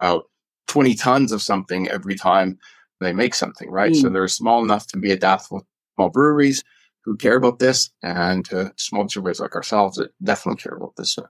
out 0.00 0.24
20 0.66 0.94
tons 0.94 1.32
of 1.32 1.42
something 1.42 1.88
every 1.88 2.14
time 2.14 2.58
they 3.00 3.12
make 3.12 3.34
something, 3.34 3.70
right? 3.70 3.92
Mm. 3.92 4.00
So 4.00 4.08
they're 4.08 4.28
small 4.28 4.62
enough 4.62 4.86
to 4.88 4.98
be 4.98 5.10
adaptable 5.10 5.66
small 5.94 6.10
breweries 6.10 6.64
who 7.04 7.16
care 7.16 7.36
about 7.36 7.58
this 7.58 7.90
and 8.02 8.50
uh, 8.52 8.70
small 8.76 9.04
distributors 9.04 9.40
like 9.40 9.54
ourselves 9.54 9.96
that 9.96 10.10
definitely 10.22 10.60
care 10.60 10.74
about 10.74 10.96
this. 10.96 11.14
So 11.14 11.26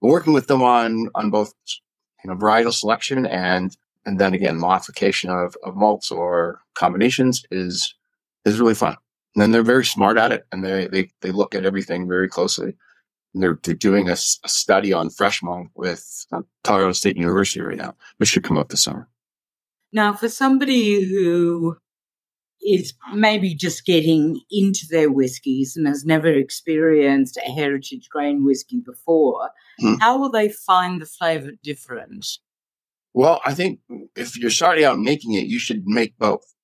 we're 0.00 0.10
working 0.10 0.32
with 0.32 0.48
them 0.48 0.62
on, 0.62 1.08
on 1.14 1.30
both, 1.30 1.54
you 2.24 2.30
know, 2.30 2.36
varietal 2.36 2.72
selection 2.72 3.26
and, 3.26 3.76
and 4.04 4.18
then 4.18 4.34
again, 4.34 4.58
modification 4.58 5.30
of, 5.30 5.56
of 5.64 5.76
malts 5.76 6.10
or 6.10 6.60
combinations 6.74 7.44
is, 7.50 7.94
is 8.44 8.60
really 8.60 8.74
fun. 8.74 8.96
And 9.34 9.42
then 9.42 9.52
they're 9.52 9.62
very 9.62 9.84
smart 9.84 10.16
at 10.16 10.32
it 10.32 10.44
and 10.50 10.64
they, 10.64 10.88
they, 10.88 11.10
they 11.22 11.30
look 11.30 11.54
at 11.54 11.64
everything 11.64 12.08
very 12.08 12.28
closely. 12.28 12.74
They're, 13.40 13.58
they're 13.62 13.74
doing 13.74 14.08
a, 14.08 14.12
a 14.12 14.48
study 14.48 14.92
on 14.92 15.10
fresh 15.10 15.42
malt 15.42 15.68
with 15.74 16.26
uh, 16.32 16.42
Colorado 16.64 16.92
State 16.92 17.16
University 17.16 17.60
right 17.60 17.76
now, 17.76 17.94
which 18.16 18.30
should 18.30 18.44
come 18.44 18.58
out 18.58 18.68
this 18.68 18.84
summer. 18.84 19.08
Now, 19.92 20.12
for 20.12 20.28
somebody 20.28 21.04
who 21.04 21.76
is 22.62 22.94
maybe 23.14 23.54
just 23.54 23.84
getting 23.84 24.40
into 24.50 24.86
their 24.90 25.10
whiskies 25.10 25.76
and 25.76 25.86
has 25.86 26.04
never 26.04 26.28
experienced 26.28 27.36
a 27.38 27.52
heritage 27.52 28.08
grain 28.10 28.44
whiskey 28.44 28.80
before, 28.84 29.50
mm. 29.80 29.98
how 30.00 30.18
will 30.18 30.30
they 30.30 30.48
find 30.48 31.00
the 31.00 31.06
flavor 31.06 31.52
different? 31.62 32.26
Well, 33.14 33.40
I 33.44 33.54
think 33.54 33.80
if 34.16 34.36
you're 34.36 34.50
starting 34.50 34.84
out 34.84 34.98
making 34.98 35.34
it, 35.34 35.46
you 35.46 35.58
should 35.58 35.86
make 35.86 36.18
both 36.18 36.54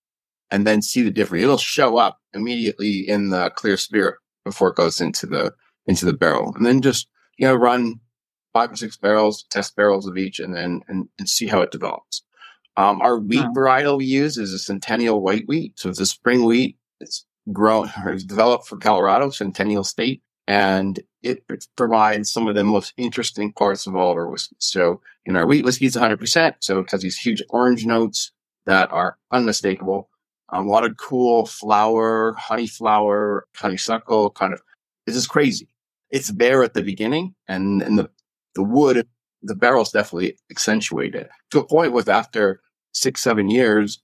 and 0.51 0.67
then 0.67 0.83
see 0.83 1.03
the 1.03 1.11
difference. 1.11 1.43
It'll 1.43 1.57
show 1.57 1.97
up 1.97 2.19
immediately 2.35 3.09
in 3.09 3.31
the 3.31 3.51
clear 3.51 3.77
spirit 3.77 4.17
before 4.45 4.69
it 4.69 4.77
goes 4.77 5.01
into 5.01 5.27
the 5.27 5.55
into 5.87 6.05
the 6.05 6.13
barrel. 6.13 6.55
And 6.57 6.65
then 6.65 6.81
just, 6.81 7.09
you 7.39 7.47
know, 7.47 7.55
run 7.55 8.01
five 8.53 8.73
or 8.73 8.77
six 8.77 8.97
barrels, 8.97 9.45
test 9.51 9.77
barrels 9.77 10.07
of 10.07 10.17
each 10.17 10.39
and 10.39 10.55
then 10.55 10.83
and, 10.89 11.09
and 11.19 11.29
see 11.29 11.47
how 11.47 11.61
it 11.63 11.71
develops. 11.71 12.23
Um, 12.77 13.01
our 13.03 13.19
wheat 13.19 13.45
oh. 13.45 13.53
varietal 13.55 13.99
we 13.99 14.07
use 14.07 14.39
is 14.39 14.53
a 14.53 14.59
Centennial 14.59 15.21
white 15.21 15.47
wheat. 15.47 15.79
So 15.79 15.89
it's 15.89 16.01
a 16.01 16.07
spring 16.07 16.45
wheat. 16.45 16.77
It's 17.01 17.25
grown 17.53 17.91
or 18.05 18.13
it's 18.13 18.25
developed 18.25 18.67
for 18.67 18.77
Colorado, 18.77 19.31
Centennial 19.31 19.85
State, 19.85 20.23
and 20.47 20.99
it, 21.23 21.45
it, 21.49 21.67
provides 21.77 22.31
some 22.31 22.49
of 22.49 22.55
the 22.55 22.65
most 22.65 22.93
interesting 22.97 23.53
parts 23.53 23.87
of 23.87 23.95
all 23.95 24.13
of 24.13 24.17
our 24.17 24.29
whiskeys. 24.29 24.59
So 24.61 25.01
in 25.25 25.37
our 25.37 25.47
wheat 25.47 25.65
whiskey, 25.65 25.87
it's 25.87 25.97
100%. 25.97 26.55
So 26.61 26.81
it 26.81 26.91
has 26.91 27.03
these 27.03 27.19
huge 27.19 27.43
orange 27.51 27.87
notes 27.87 28.33
that 28.67 28.93
are 28.93 29.19
unmistakable. 29.31 30.09
Um, 30.49 30.67
a 30.67 30.71
lot 30.71 30.85
of 30.85 30.97
cool 30.97 31.47
flower, 31.47 32.35
honey 32.35 32.67
flower, 32.67 33.47
honeysuckle 33.57 34.31
kind 34.31 34.53
of. 34.53 34.61
This 35.07 35.17
is 35.17 35.27
crazy. 35.27 35.69
It's 36.13 36.29
there 36.29 36.63
at 36.63 36.75
the 36.75 36.83
beginning, 36.83 37.35
and, 37.49 37.83
and 37.83 37.99
the 37.99 38.11
the 38.55 38.63
wood 38.63 39.09
the 39.43 39.55
barrels 39.55 39.91
definitely 39.91 40.39
accentuate 40.51 41.15
it 41.15 41.29
to 41.51 41.59
a 41.59 41.67
point 41.67 41.93
with 41.93 42.09
after 42.09 42.61
six, 42.93 43.23
seven 43.23 43.51
years, 43.51 44.01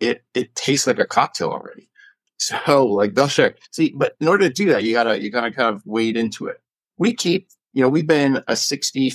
it, 0.00 0.24
it 0.34 0.54
tastes 0.54 0.86
like 0.86 0.98
a 0.98 1.06
cocktail 1.06 1.50
already. 1.50 1.88
So 2.40 2.86
like 2.86 3.16
they'll 3.16 3.26
share. 3.26 3.56
See, 3.72 3.92
but 3.96 4.14
in 4.20 4.28
order 4.28 4.46
to 4.46 4.54
do 4.54 4.66
that, 4.66 4.84
you 4.84 4.92
gotta, 4.92 5.20
you 5.20 5.28
gotta 5.28 5.50
kind 5.50 5.74
of 5.74 5.84
wade 5.84 6.16
into 6.16 6.46
it. 6.46 6.62
We 6.96 7.12
keep, 7.12 7.48
you 7.72 7.82
know, 7.82 7.88
we've 7.88 8.06
been 8.06 8.44
a 8.46 8.54
60, 8.54 9.12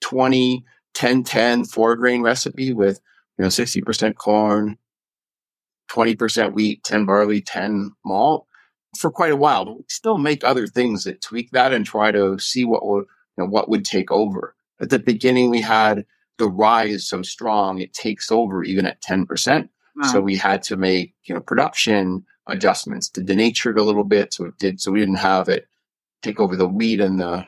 20, 0.00 0.64
10, 0.94 1.24
10, 1.24 1.64
four 1.64 1.96
grain 1.96 2.22
recipe 2.22 2.72
with, 2.72 3.00
you 3.36 3.42
know, 3.42 3.48
60% 3.48 4.14
corn, 4.14 4.78
20% 5.90 6.52
wheat, 6.52 6.84
10 6.84 7.06
barley, 7.06 7.40
10 7.40 7.90
malt 8.04 8.46
for 8.96 9.10
quite 9.10 9.32
a 9.32 9.36
while. 9.36 9.64
But 9.64 9.76
we 9.78 9.84
still 9.88 10.18
make 10.18 10.44
other 10.44 10.66
things 10.66 11.04
that 11.04 11.20
tweak 11.20 11.50
that 11.52 11.72
and 11.72 11.86
try 11.86 12.10
to 12.12 12.38
see 12.38 12.64
what 12.64 12.84
will, 12.84 13.00
you 13.00 13.06
know, 13.38 13.46
what 13.46 13.68
would 13.68 13.84
take 13.84 14.10
over. 14.10 14.54
At 14.80 14.90
the 14.90 14.98
beginning, 14.98 15.50
we 15.50 15.60
had 15.60 16.04
the 16.38 16.48
rye 16.48 16.86
is 16.86 17.06
so 17.06 17.22
strong, 17.22 17.78
it 17.78 17.92
takes 17.92 18.32
over 18.32 18.64
even 18.64 18.86
at 18.86 19.02
10%. 19.02 19.68
Wow. 19.96 20.08
So 20.08 20.20
we 20.20 20.36
had 20.36 20.62
to 20.64 20.76
make, 20.76 21.14
you 21.24 21.34
know, 21.34 21.40
production 21.40 22.24
adjustments 22.46 23.08
to 23.10 23.20
denature 23.20 23.72
it 23.72 23.78
a 23.78 23.84
little 23.84 24.04
bit. 24.04 24.32
So 24.32 24.46
it 24.46 24.58
did, 24.58 24.80
so 24.80 24.90
we 24.90 25.00
didn't 25.00 25.16
have 25.16 25.48
it 25.48 25.66
take 26.22 26.40
over 26.40 26.56
the 26.56 26.68
wheat 26.68 27.00
and 27.00 27.20
the, 27.20 27.46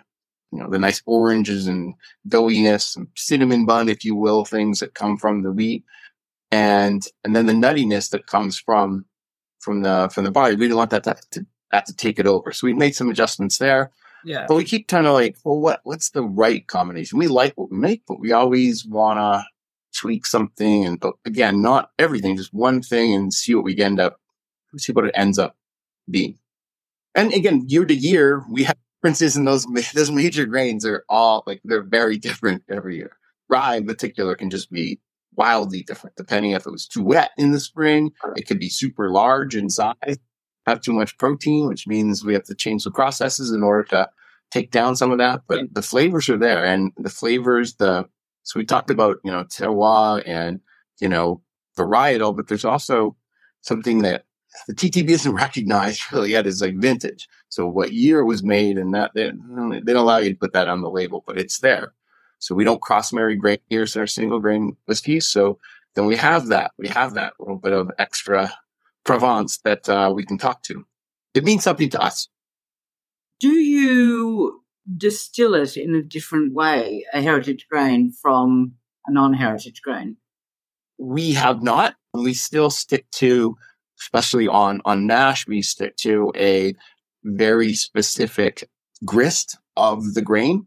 you 0.52 0.58
know, 0.58 0.68
the 0.68 0.78
nice 0.78 1.02
oranges 1.06 1.66
and 1.66 1.94
doughiness, 2.28 2.96
and 2.96 3.08
cinnamon 3.16 3.64
bun, 3.64 3.88
if 3.88 4.04
you 4.04 4.14
will, 4.14 4.44
things 4.44 4.80
that 4.80 4.94
come 4.94 5.16
from 5.16 5.42
the 5.42 5.52
wheat. 5.52 5.84
And, 6.50 7.02
and 7.24 7.34
then 7.34 7.46
the 7.46 7.54
nuttiness 7.54 8.10
that 8.10 8.26
comes 8.26 8.58
from, 8.58 9.06
from 9.62 9.82
the, 9.82 10.10
from 10.12 10.24
the 10.24 10.30
body. 10.30 10.56
We 10.56 10.64
didn't 10.66 10.76
want 10.76 10.90
that 10.90 11.04
to, 11.04 11.16
to, 11.30 11.46
that 11.70 11.86
to 11.86 11.96
take 11.96 12.18
it 12.18 12.26
over. 12.26 12.52
So 12.52 12.66
we 12.66 12.74
made 12.74 12.94
some 12.94 13.08
adjustments 13.08 13.58
there. 13.58 13.90
Yeah. 14.24 14.46
But 14.46 14.56
we 14.56 14.64
keep 14.64 14.88
trying 14.88 15.04
to 15.04 15.12
like, 15.12 15.36
well, 15.44 15.58
what 15.58 15.80
what's 15.84 16.10
the 16.10 16.22
right 16.22 16.66
combination? 16.66 17.18
We 17.18 17.26
like 17.26 17.54
what 17.56 17.70
we 17.70 17.78
make, 17.78 18.02
but 18.06 18.20
we 18.20 18.32
always 18.32 18.86
wanna 18.86 19.44
tweak 19.96 20.26
something 20.26 20.84
and 20.84 21.00
but 21.00 21.14
again, 21.24 21.60
not 21.60 21.90
everything, 21.98 22.36
just 22.36 22.54
one 22.54 22.82
thing 22.82 23.14
and 23.14 23.32
see 23.32 23.54
what 23.54 23.64
we 23.64 23.76
end 23.78 24.00
up 24.00 24.20
see 24.78 24.92
what 24.92 25.06
it 25.06 25.14
ends 25.14 25.38
up 25.38 25.56
being. 26.08 26.38
And 27.14 27.32
again, 27.32 27.64
year 27.68 27.84
to 27.84 27.94
year, 27.94 28.44
we 28.48 28.64
have 28.64 28.76
differences 29.02 29.36
in 29.36 29.44
those 29.44 29.66
those 29.94 30.10
major 30.10 30.46
grains 30.46 30.84
are 30.86 31.04
all 31.08 31.42
like 31.46 31.60
they're 31.64 31.82
very 31.82 32.18
different 32.18 32.62
every 32.68 32.96
year. 32.96 33.16
Rye 33.48 33.76
in 33.76 33.86
particular 33.86 34.34
can 34.34 34.50
just 34.50 34.70
be 34.70 35.00
wildly 35.34 35.82
different 35.82 36.16
depending 36.16 36.52
if 36.52 36.66
it 36.66 36.70
was 36.70 36.86
too 36.86 37.02
wet 37.02 37.30
in 37.38 37.52
the 37.52 37.60
spring. 37.60 38.12
It 38.36 38.46
could 38.46 38.58
be 38.58 38.68
super 38.68 39.10
large 39.10 39.54
in 39.54 39.70
size 39.70 40.18
have 40.66 40.80
too 40.80 40.92
much 40.92 41.18
protein, 41.18 41.68
which 41.68 41.86
means 41.86 42.24
we 42.24 42.34
have 42.34 42.44
to 42.44 42.54
change 42.54 42.84
the 42.84 42.90
processes 42.90 43.50
in 43.50 43.62
order 43.62 43.84
to 43.84 44.08
take 44.50 44.70
down 44.70 44.96
some 44.96 45.10
of 45.10 45.18
that. 45.18 45.42
But 45.46 45.72
the 45.72 45.82
flavors 45.82 46.28
are 46.28 46.38
there, 46.38 46.64
and 46.64 46.92
the 46.96 47.10
flavors, 47.10 47.74
the 47.76 48.08
so 48.44 48.58
we 48.58 48.64
talked 48.64 48.90
about 48.90 49.18
you 49.24 49.30
know 49.30 49.44
terroir 49.44 50.22
and 50.26 50.60
you 51.00 51.08
know 51.08 51.42
varietal, 51.76 52.36
but 52.36 52.48
there's 52.48 52.64
also 52.64 53.16
something 53.62 54.02
that 54.02 54.24
the 54.68 54.74
TTB 54.74 55.10
isn't 55.10 55.34
recognized 55.34 56.12
really 56.12 56.30
yet 56.30 56.46
as 56.46 56.60
like 56.60 56.76
vintage. 56.76 57.28
So 57.48 57.66
what 57.66 57.92
year 57.92 58.20
it 58.20 58.26
was 58.26 58.42
made, 58.42 58.78
and 58.78 58.94
that 58.94 59.12
they, 59.14 59.24
they 59.30 59.92
don't 59.92 59.96
allow 59.96 60.18
you 60.18 60.30
to 60.30 60.38
put 60.38 60.52
that 60.52 60.68
on 60.68 60.82
the 60.82 60.90
label, 60.90 61.24
but 61.26 61.38
it's 61.38 61.58
there. 61.58 61.92
So 62.42 62.56
we 62.56 62.64
don't 62.64 62.82
cross 62.82 63.12
marry 63.12 63.36
grain 63.36 63.58
years 63.70 63.94
in 63.94 64.00
our 64.00 64.06
single 64.08 64.40
grain 64.40 64.76
whiskeys. 64.86 65.28
So 65.28 65.60
then 65.94 66.06
we 66.06 66.16
have 66.16 66.48
that. 66.48 66.72
We 66.76 66.88
have 66.88 67.14
that 67.14 67.34
little 67.38 67.56
bit 67.56 67.72
of 67.72 67.88
extra 68.00 68.52
Provence 69.04 69.58
that 69.58 69.88
uh, 69.88 70.12
we 70.14 70.24
can 70.24 70.38
talk 70.38 70.62
to. 70.64 70.84
It 71.34 71.44
means 71.44 71.62
something 71.62 71.88
to 71.90 72.02
us. 72.02 72.28
Do 73.38 73.48
you 73.48 74.60
distill 74.96 75.54
it 75.54 75.76
in 75.76 75.94
a 75.94 76.02
different 76.02 76.52
way, 76.52 77.06
a 77.12 77.22
heritage 77.22 77.66
grain 77.70 78.12
from 78.12 78.74
a 79.06 79.12
non 79.12 79.34
heritage 79.34 79.80
grain? 79.80 80.16
We 80.98 81.34
have 81.34 81.62
not. 81.62 81.94
We 82.12 82.34
still 82.34 82.70
stick 82.70 83.08
to, 83.12 83.56
especially 84.00 84.48
on, 84.48 84.82
on 84.84 85.06
Mash, 85.06 85.46
we 85.46 85.62
stick 85.62 85.96
to 85.98 86.32
a 86.36 86.74
very 87.22 87.74
specific 87.74 88.68
grist 89.04 89.58
of 89.76 90.14
the 90.14 90.22
grain 90.22 90.66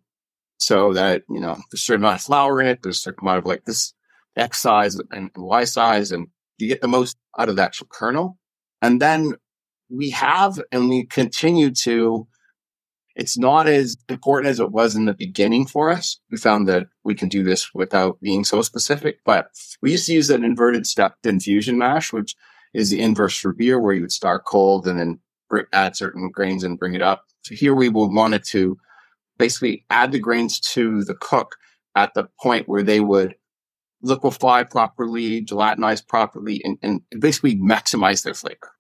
so 0.65 0.93
that, 0.93 1.22
you 1.29 1.39
know, 1.39 1.53
there's 1.53 1.75
a 1.75 1.77
certain 1.77 2.03
amount 2.03 2.22
of 2.22 2.25
flour 2.25 2.60
in 2.60 2.65
it, 2.65 2.81
there's 2.81 2.98
a 2.98 3.01
certain 3.01 3.19
amount 3.22 3.38
of 3.38 3.45
like 3.45 3.65
this 3.65 3.93
X 4.36 4.60
size 4.60 5.00
and 5.12 5.29
Y 5.36 5.63
size, 5.63 6.12
and 6.12 6.27
you 6.57 6.67
get 6.67 6.81
the 6.81 6.88
most 6.88 7.17
out 7.38 7.50
of 7.50 7.55
the 7.55 7.62
actual 7.62 7.86
kernel. 7.91 8.39
And 8.81 9.00
then 9.00 9.36
we 9.91 10.10
have 10.10 10.60
and 10.72 10.89
we 10.89 11.05
continue 11.05 11.69
to, 11.84 12.27
it's 13.15 13.38
not 13.38 13.67
as 13.67 13.95
important 14.10 14.50
as 14.50 14.60
it 14.60 14.72
was 14.72 14.95
in 14.95 15.05
the 15.05 15.13
beginning 15.13 15.67
for 15.67 15.91
us. 15.91 16.19
We 16.31 16.38
found 16.38 16.67
that 16.67 16.88
we 17.03 17.13
can 17.13 17.29
do 17.29 17.43
this 17.43 17.72
without 17.75 18.19
being 18.19 18.43
so 18.43 18.63
specific, 18.63 19.19
but 19.24 19.50
we 19.84 19.91
used 19.91 20.07
to 20.07 20.13
use 20.13 20.31
an 20.31 20.43
inverted 20.43 20.88
stepped 20.88 21.27
infusion 21.27 21.77
mash, 21.77 22.12
which 22.12 22.36
is 22.74 22.89
the 22.89 23.01
inverse 23.01 23.38
for 23.38 23.53
beer 23.53 23.79
where 23.79 23.93
you 23.93 24.01
would 24.01 24.12
start 24.12 24.45
cold 24.45 24.88
and 24.88 25.00
then 25.00 25.19
add 25.72 25.95
certain 25.95 26.31
grains 26.31 26.63
and 26.63 26.79
bring 26.79 26.95
it 26.95 27.03
up. 27.03 27.25
So 27.43 27.53
here 27.53 27.75
we 27.75 27.88
will 27.88 28.12
wanted 28.12 28.43
to 28.45 28.79
basically 29.38 29.86
add 29.89 30.12
the 30.12 30.20
grains 30.20 30.60
to 30.60 31.04
the 31.04 31.15
cook 31.15 31.56
at 31.96 32.13
the 32.13 32.27
point 32.42 32.68
where 32.68 32.84
they 32.84 33.00
would 33.00 33.36
liquefy 34.01 34.63
properly, 34.63 35.44
gelatinize 35.44 36.06
properly, 36.06 36.62
and, 36.63 36.77
and 36.82 37.01
basically 37.20 37.56
maximize 37.56 38.24
their 38.24 38.34
flavor. 38.34 38.72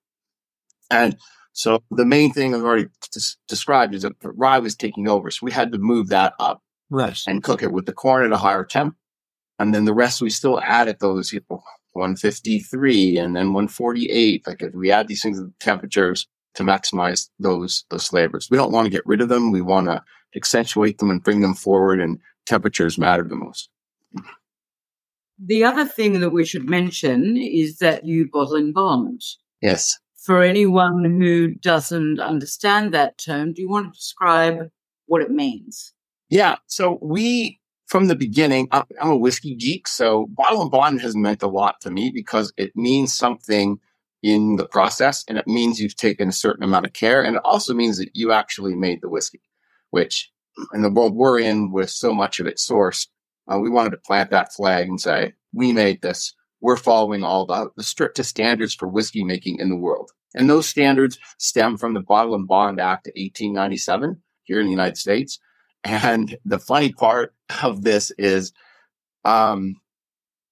And 0.91 1.17
so 1.53 1.81
the 1.89 2.05
main 2.05 2.31
thing 2.31 2.53
I've 2.53 2.63
already 2.63 2.87
des- 3.11 3.37
described 3.47 3.95
is 3.95 4.03
that 4.03 4.19
the 4.19 4.31
rye 4.31 4.59
was 4.59 4.75
taking 4.75 5.07
over. 5.07 5.31
So 5.31 5.45
we 5.45 5.51
had 5.51 5.71
to 5.71 5.77
move 5.77 6.09
that 6.09 6.33
up 6.39 6.61
right. 6.89 7.19
and 7.27 7.43
cook 7.43 7.63
it 7.63 7.71
with 7.71 7.85
the 7.85 7.93
corn 7.93 8.25
at 8.25 8.31
a 8.31 8.37
higher 8.37 8.65
temp. 8.65 8.95
And 9.57 9.73
then 9.73 9.85
the 9.85 9.93
rest, 9.93 10.21
we 10.21 10.29
still 10.29 10.59
added 10.59 10.97
those, 10.99 11.31
you 11.31 11.39
know, 11.49 11.63
153 11.93 13.17
and 13.17 13.35
then 13.35 13.53
148. 13.53 14.45
Like 14.45 14.63
we 14.73 14.91
add 14.91 15.07
these 15.07 15.21
things 15.21 15.39
at 15.39 15.45
the 15.45 15.53
temperatures 15.59 16.27
to 16.55 16.63
maximize 16.63 17.29
those, 17.39 17.85
those 17.89 18.07
flavors. 18.07 18.49
We 18.51 18.57
don't 18.57 18.71
want 18.71 18.85
to 18.85 18.91
get 18.91 19.05
rid 19.05 19.21
of 19.21 19.29
them. 19.29 19.51
We 19.51 19.61
want 19.61 19.87
to 19.87 20.03
accentuate 20.35 20.97
them 20.97 21.09
and 21.09 21.23
bring 21.23 21.41
them 21.41 21.53
forward 21.53 21.99
and 21.99 22.19
temperatures 22.45 22.97
matter 22.97 23.23
the 23.23 23.35
most. 23.35 23.69
The 25.37 25.63
other 25.63 25.85
thing 25.85 26.19
that 26.21 26.29
we 26.29 26.45
should 26.45 26.69
mention 26.69 27.37
is 27.37 27.79
that 27.79 28.05
you 28.05 28.29
bottle 28.31 28.55
in 28.55 28.71
bond. 28.71 29.21
Yes. 29.61 29.97
For 30.15 30.41
anyone 30.41 31.03
who 31.03 31.53
doesn't 31.55 32.19
understand 32.19 32.93
that 32.93 33.17
term, 33.17 33.53
do 33.53 33.61
you 33.61 33.69
want 33.69 33.93
to 33.93 33.99
describe 33.99 34.69
what 35.07 35.21
it 35.21 35.31
means? 35.31 35.93
Yeah. 36.29 36.55
So 36.67 36.99
we 37.01 37.59
from 37.87 38.07
the 38.07 38.15
beginning, 38.15 38.67
I'm, 38.71 38.83
I'm 38.99 39.11
a 39.11 39.17
whiskey 39.17 39.55
geek. 39.55 39.87
So 39.87 40.27
bottle 40.31 40.61
and 40.61 40.71
bond 40.71 41.01
has 41.01 41.15
meant 41.15 41.43
a 41.43 41.47
lot 41.47 41.81
to 41.81 41.91
me 41.91 42.11
because 42.13 42.51
it 42.57 42.75
means 42.75 43.13
something 43.13 43.79
in 44.23 44.55
the 44.55 44.67
process 44.67 45.23
and 45.27 45.37
it 45.37 45.47
means 45.47 45.79
you've 45.79 45.95
taken 45.95 46.29
a 46.29 46.33
certain 46.33 46.63
amount 46.63 46.85
of 46.85 46.93
care. 46.93 47.23
And 47.23 47.35
it 47.35 47.41
also 47.45 47.73
means 47.73 47.97
that 47.99 48.09
you 48.13 48.31
actually 48.31 48.75
made 48.75 49.01
the 49.01 49.09
whiskey, 49.09 49.41
which 49.95 50.29
in 50.73 50.81
the 50.81 50.89
world 50.89 51.15
we're 51.15 51.39
in 51.39 51.71
with 51.71 51.89
so 51.89 52.13
much 52.13 52.41
of 52.41 52.47
it 52.47 52.57
sourced, 52.57 53.07
uh, 53.49 53.57
we 53.57 53.69
wanted 53.69 53.91
to 53.91 53.97
plant 53.97 54.29
that 54.29 54.53
flag 54.53 54.89
and 54.89 54.99
say, 54.99 55.33
we 55.53 55.71
made 55.71 56.01
this. 56.01 56.35
We're 56.59 56.75
following 56.75 57.23
all 57.23 57.45
the, 57.45 57.69
the 57.77 57.83
strictest 57.83 58.29
standards 58.29 58.75
for 58.75 58.89
whiskey 58.89 59.23
making 59.23 59.59
in 59.59 59.69
the 59.69 59.77
world. 59.77 60.11
And 60.35 60.49
those 60.49 60.67
standards 60.67 61.17
stem 61.37 61.77
from 61.77 61.93
the 61.93 62.01
Bottle 62.01 62.35
and 62.35 62.45
Bond 62.45 62.81
Act 62.81 63.07
of 63.07 63.13
1897 63.15 64.21
here 64.43 64.59
in 64.59 64.65
the 64.65 64.71
United 64.71 64.97
States. 64.97 65.39
And 65.85 66.37
the 66.43 66.59
funny 66.59 66.91
part 66.91 67.33
of 67.63 67.83
this 67.83 68.11
is, 68.17 68.51
um, 69.23 69.75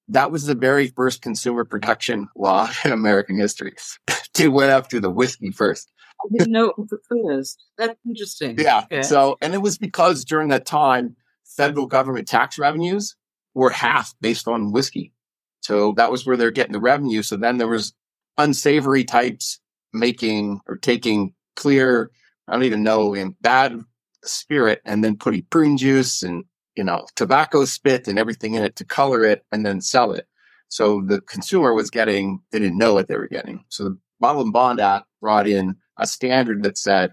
that 0.08 0.32
was 0.32 0.46
the 0.46 0.56
very 0.56 0.88
first 0.88 1.22
consumer 1.22 1.66
protection 1.66 2.30
law 2.38 2.70
in 2.86 2.94
American 2.94 3.38
history. 3.38 3.74
it 4.40 4.48
went 4.48 4.72
after 4.72 5.02
the 5.02 5.12
whiskey 5.12 5.52
first. 5.52 5.92
I 6.24 6.38
didn't 6.38 6.52
know 6.52 6.74
it 6.78 7.00
was. 7.10 7.58
That's 7.78 7.96
interesting. 8.08 8.58
Yeah. 8.58 8.86
Okay. 8.86 9.04
So, 9.04 9.38
and 9.42 9.54
it 9.54 9.62
was 9.62 9.78
because 9.78 10.24
during 10.26 10.50
that 10.50 10.66
time, 10.66 11.16
federal 11.46 11.86
government 11.86 12.28
tax 12.28 12.58
revenues 12.58 13.16
were 13.54 13.70
half 13.70 14.16
based 14.22 14.48
on 14.48 14.72
whiskey. 14.72 15.14
So 15.62 15.94
that 15.94 16.12
was 16.12 16.26
where 16.26 16.36
they're 16.36 16.52
getting 16.52 16.74
the 16.74 16.80
revenue. 16.80 17.22
So 17.22 17.38
then 17.38 17.58
there 17.58 17.68
was 17.68 17.94
unsavory 18.38 19.04
types 19.04 19.60
making 19.94 20.60
or 20.68 20.78
taking 20.78 21.34
clear, 21.56 22.12
I 22.48 22.54
don't 22.54 22.64
even 22.64 22.84
know, 22.84 23.14
in 23.14 23.36
bad 23.42 23.80
spirit 24.24 24.82
and 24.86 25.04
then 25.04 25.18
putting 25.18 25.46
prune 25.50 25.78
juice 25.78 26.24
and, 26.24 26.44
you 26.76 26.84
know, 26.84 27.06
tobacco 27.16 27.66
spit 27.66 28.08
and 28.08 28.18
everything 28.18 28.56
in 28.56 28.64
it 28.64 28.76
to 28.78 28.86
color 28.86 29.24
it 29.24 29.46
and 29.52 29.66
then 29.66 29.82
sell 29.82 30.12
it. 30.12 30.28
So 30.70 31.04
the 31.06 31.22
consumer 31.22 31.74
was 31.74 31.92
getting, 31.92 32.42
they 32.52 32.60
didn't 32.60 32.80
know 32.80 32.96
what 32.96 33.08
they 33.08 33.16
were 33.16 33.28
getting. 33.28 33.64
So 33.70 33.84
the 33.84 33.98
Bottle 34.20 34.42
and 34.42 34.54
Bond 34.54 34.80
Act 34.80 35.06
brought 35.22 35.48
in 35.48 35.76
a 36.04 36.08
standard 36.08 36.64
that 36.64 36.78
said, 36.78 37.12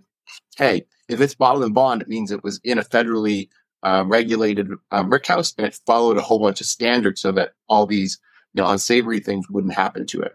hey, 0.56 0.84
if 1.08 1.20
it's 1.20 1.34
bottled 1.34 1.64
and 1.64 1.74
bond, 1.74 2.02
it 2.02 2.08
means 2.08 2.30
it 2.30 2.44
was 2.44 2.60
in 2.62 2.78
a 2.78 2.82
federally 2.82 3.48
uh, 3.82 4.04
regulated 4.06 4.68
um, 4.90 5.10
rick 5.10 5.26
house 5.26 5.54
and 5.56 5.66
it 5.66 5.78
followed 5.86 6.18
a 6.18 6.22
whole 6.22 6.38
bunch 6.38 6.60
of 6.60 6.66
standards 6.66 7.22
so 7.22 7.32
that 7.32 7.52
all 7.66 7.86
these 7.86 8.18
you 8.52 8.62
know 8.62 8.68
unsavory 8.68 9.20
things 9.20 9.48
wouldn't 9.48 9.74
happen 9.74 10.06
to 10.06 10.20
it. 10.20 10.32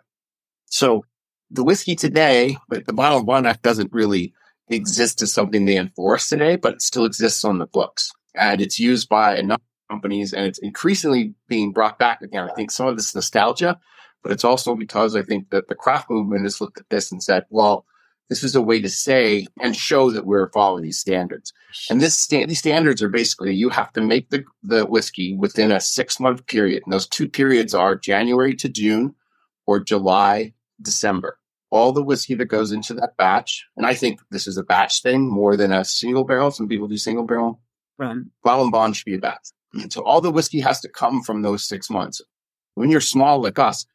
So 0.66 1.06
the 1.52 1.64
whiskey 1.64 1.96
today, 1.96 2.58
but 2.68 2.86
the 2.86 2.94
Bottle 2.94 3.20
and 3.20 3.28
Bond 3.28 3.46
Act 3.46 3.62
doesn't 3.62 3.94
really 3.94 4.34
exist 4.70 5.22
as 5.22 5.32
something 5.32 5.66
they 5.66 5.78
enforce 5.78 6.28
today, 6.28 6.56
but 6.56 6.74
it 6.74 6.82
still 6.82 7.06
exists 7.06 7.46
on 7.46 7.60
the 7.60 7.68
books. 7.68 8.12
And 8.34 8.62
it's 8.62 8.80
used 8.80 9.10
by 9.10 9.38
enough 9.38 9.62
companies 9.90 10.34
and 10.34 10.48
it's 10.48 10.60
increasingly 10.60 11.36
being 11.48 11.72
brought 11.72 12.00
back 12.00 12.22
again. 12.22 12.50
I 12.50 12.54
think 12.54 12.72
some 12.72 12.88
of 12.88 12.98
this 12.98 13.14
nostalgia, 13.14 13.80
but 14.24 14.32
it's 14.32 14.44
also 14.44 14.76
because 14.76 15.16
I 15.16 15.22
think 15.22 15.52
that 15.52 15.68
the 15.68 15.76
craft 15.76 16.10
movement 16.10 16.44
has 16.44 16.60
looked 16.60 16.80
at 16.80 16.90
this 16.90 17.12
and 17.12 17.22
said, 17.22 17.46
well, 17.50 17.86
this 18.30 18.44
is 18.44 18.56
a 18.56 18.62
way 18.62 18.82
to 18.82 18.90
say 18.90 19.48
and 19.62 19.76
show 19.76 20.12
that 20.12 20.26
we're 20.26 20.52
following 20.52 20.84
these 20.84 21.00
standards. 21.00 21.54
And 21.90 22.02
this 22.02 22.18
sta- 22.18 22.46
these 22.46 22.60
standards 22.60 23.02
are 23.04 23.10
basically 23.10 23.54
you 23.54 23.70
have 23.70 23.92
to 23.94 24.02
make 24.02 24.30
the, 24.30 24.44
the 24.64 24.86
whiskey 24.86 25.36
within 25.36 25.72
a 25.72 25.80
six 25.80 26.20
month 26.20 26.46
period. 26.48 26.84
And 26.86 26.94
those 26.94 27.08
two 27.08 27.30
periods 27.30 27.74
are 27.74 27.96
January 27.96 28.56
to 28.56 28.70
June 28.70 29.16
or 29.68 29.80
July, 29.80 30.54
December 30.82 31.38
all 31.76 31.92
the 31.92 32.04
whiskey 32.04 32.36
that 32.36 32.46
goes 32.46 32.72
into 32.72 32.94
that 32.94 33.18
batch. 33.18 33.66
And 33.76 33.86
I 33.86 33.94
think 33.94 34.22
this 34.32 34.48
is 34.48 34.58
a 34.58 34.64
batch 34.64 35.02
thing 35.02 35.30
more 35.30 35.58
than 35.58 35.74
a 35.74 35.84
single 35.84 36.24
barrel. 36.24 36.50
Some 36.50 36.70
people 36.70 36.88
do 36.88 36.98
single 36.98 37.26
barrel. 37.26 37.60
Right. 37.98 38.18
Bottle 38.44 38.64
and 38.64 38.72
bond 38.72 38.96
should 38.96 39.06
be 39.06 39.16
a 39.16 39.20
batch. 39.20 39.50
So 39.90 40.02
all 40.04 40.22
the 40.22 40.32
whiskey 40.32 40.62
has 40.62 40.80
to 40.82 40.90
come 40.90 41.22
from 41.22 41.42
those 41.42 41.68
six 41.68 41.90
months. 41.90 42.22
When 42.76 42.90
you're 42.90 43.02
small 43.02 43.42
like 43.42 43.60
us, 43.60 43.86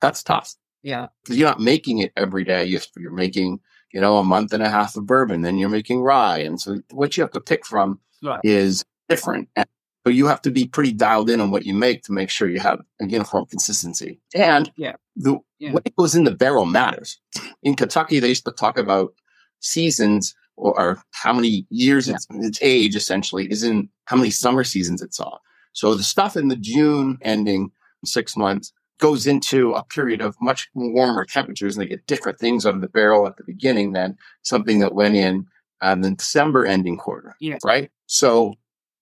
that's 0.00 0.22
tough. 0.22 0.54
Yeah. 0.82 1.08
Because 1.22 1.36
you're 1.36 1.48
not 1.48 1.60
making 1.60 1.98
it 1.98 2.12
every 2.16 2.44
day. 2.44 2.64
You're 2.64 3.12
making, 3.12 3.60
you 3.92 4.00
know, 4.00 4.18
a 4.18 4.24
month 4.24 4.52
and 4.52 4.62
a 4.62 4.68
half 4.68 4.96
of 4.96 5.06
bourbon, 5.06 5.42
then 5.42 5.58
you're 5.58 5.68
making 5.68 6.00
rye. 6.00 6.38
And 6.38 6.60
so 6.60 6.80
what 6.90 7.16
you 7.16 7.22
have 7.22 7.32
to 7.32 7.40
pick 7.40 7.66
from 7.66 8.00
right. 8.22 8.40
is 8.44 8.84
different. 9.08 9.48
And 9.56 9.66
so 10.06 10.10
you 10.10 10.26
have 10.26 10.42
to 10.42 10.50
be 10.50 10.66
pretty 10.66 10.92
dialed 10.92 11.28
in 11.28 11.40
on 11.40 11.50
what 11.50 11.66
you 11.66 11.74
make 11.74 12.04
to 12.04 12.12
make 12.12 12.30
sure 12.30 12.48
you 12.48 12.60
have 12.60 12.80
a 13.00 13.06
uniform 13.06 13.46
consistency. 13.46 14.20
And 14.34 14.70
yeah. 14.76 14.94
the 15.16 15.38
yeah. 15.58 15.72
what 15.72 15.96
goes 15.96 16.14
in 16.14 16.24
the 16.24 16.30
barrel 16.34 16.66
matters. 16.66 17.18
In 17.62 17.74
Kentucky, 17.74 18.20
they 18.20 18.28
used 18.28 18.44
to 18.44 18.52
talk 18.52 18.78
about 18.78 19.14
seasons 19.60 20.34
or, 20.56 20.78
or 20.78 21.02
how 21.10 21.32
many 21.32 21.66
years 21.70 22.06
yeah. 22.06 22.14
its, 22.14 22.26
its 22.30 22.58
age 22.62 22.94
essentially 22.94 23.50
is 23.50 23.62
in 23.62 23.88
how 24.04 24.16
many 24.16 24.30
summer 24.30 24.62
seasons 24.62 25.02
it 25.02 25.12
saw. 25.12 25.38
So 25.72 25.94
the 25.94 26.02
stuff 26.02 26.36
in 26.36 26.48
the 26.48 26.56
June 26.56 27.18
ending 27.22 27.70
six 28.04 28.36
months 28.36 28.72
goes 28.98 29.26
into 29.26 29.72
a 29.72 29.84
period 29.84 30.20
of 30.20 30.36
much 30.40 30.68
warmer 30.74 31.24
temperatures 31.24 31.76
and 31.76 31.84
they 31.84 31.88
get 31.88 32.06
different 32.06 32.38
things 32.38 32.64
out 32.64 32.74
of 32.74 32.80
the 32.80 32.88
barrel 32.88 33.26
at 33.26 33.36
the 33.36 33.44
beginning 33.44 33.92
than 33.92 34.16
something 34.42 34.78
that 34.78 34.94
went 34.94 35.14
in 35.14 35.46
um, 35.82 36.02
the 36.02 36.12
December 36.12 36.64
ending 36.64 36.96
quarter. 36.96 37.36
Yeah. 37.40 37.58
Right. 37.64 37.90
So 38.06 38.54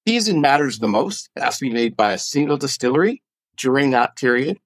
Season 0.07 0.41
matters 0.41 0.79
the 0.79 0.89
most. 0.89 1.31
It 1.35 1.43
has 1.43 1.59
to 1.59 1.65
be 1.65 1.73
made 1.73 1.97
by 1.97 2.13
a 2.13 2.19
single 2.19 2.59
distillery 2.59 3.23
during 3.57 3.91
that 3.93 4.17
period. 4.17 4.59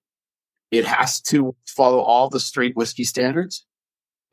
It 0.72 0.84
has 0.84 1.20
to 1.22 1.54
follow 1.66 2.00
all 2.00 2.28
the 2.28 2.40
straight 2.40 2.74
whiskey 2.74 3.04
standards 3.04 3.64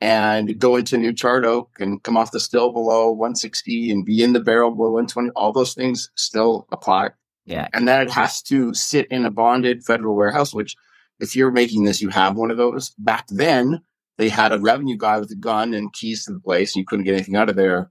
and 0.00 0.58
go 0.58 0.76
into 0.76 0.98
new 0.98 1.12
charred 1.12 1.46
oak 1.46 1.70
and 1.78 2.02
come 2.02 2.16
off 2.16 2.32
the 2.32 2.40
still 2.40 2.72
below 2.72 3.10
160 3.10 3.90
and 3.90 4.04
be 4.04 4.22
in 4.22 4.32
the 4.32 4.40
barrel 4.40 4.72
below 4.72 4.90
120. 4.90 5.30
All 5.30 5.52
those 5.52 5.74
things 5.74 6.10
still 6.16 6.66
apply. 6.72 7.10
Yeah. 7.44 7.68
And 7.72 7.86
then 7.86 8.02
it 8.02 8.10
has 8.10 8.42
to 8.42 8.74
sit 8.74 9.06
in 9.06 9.24
a 9.24 9.30
bonded 9.30 9.84
federal 9.84 10.16
warehouse, 10.16 10.52
which 10.52 10.74
if 11.20 11.34
you're 11.34 11.50
making 11.50 11.84
this, 11.84 12.02
you 12.02 12.08
have 12.10 12.36
one 12.36 12.50
of 12.50 12.56
those. 12.56 12.90
Back 12.98 13.26
then, 13.28 13.80
they 14.18 14.28
had 14.28 14.52
a 14.52 14.58
revenue 14.58 14.96
guy 14.96 15.18
with 15.18 15.30
a 15.30 15.36
gun 15.36 15.74
and 15.74 15.92
keys 15.92 16.24
to 16.24 16.32
the 16.32 16.40
place, 16.40 16.74
and 16.74 16.80
you 16.80 16.86
couldn't 16.86 17.04
get 17.04 17.14
anything 17.14 17.36
out 17.36 17.48
of 17.48 17.56
there 17.56 17.90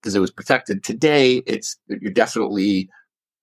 because 0.00 0.14
it 0.14 0.20
was 0.20 0.30
protected. 0.30 0.84
Today, 0.84 1.42
it's 1.46 1.76
you're 1.88 2.12
definitely 2.12 2.88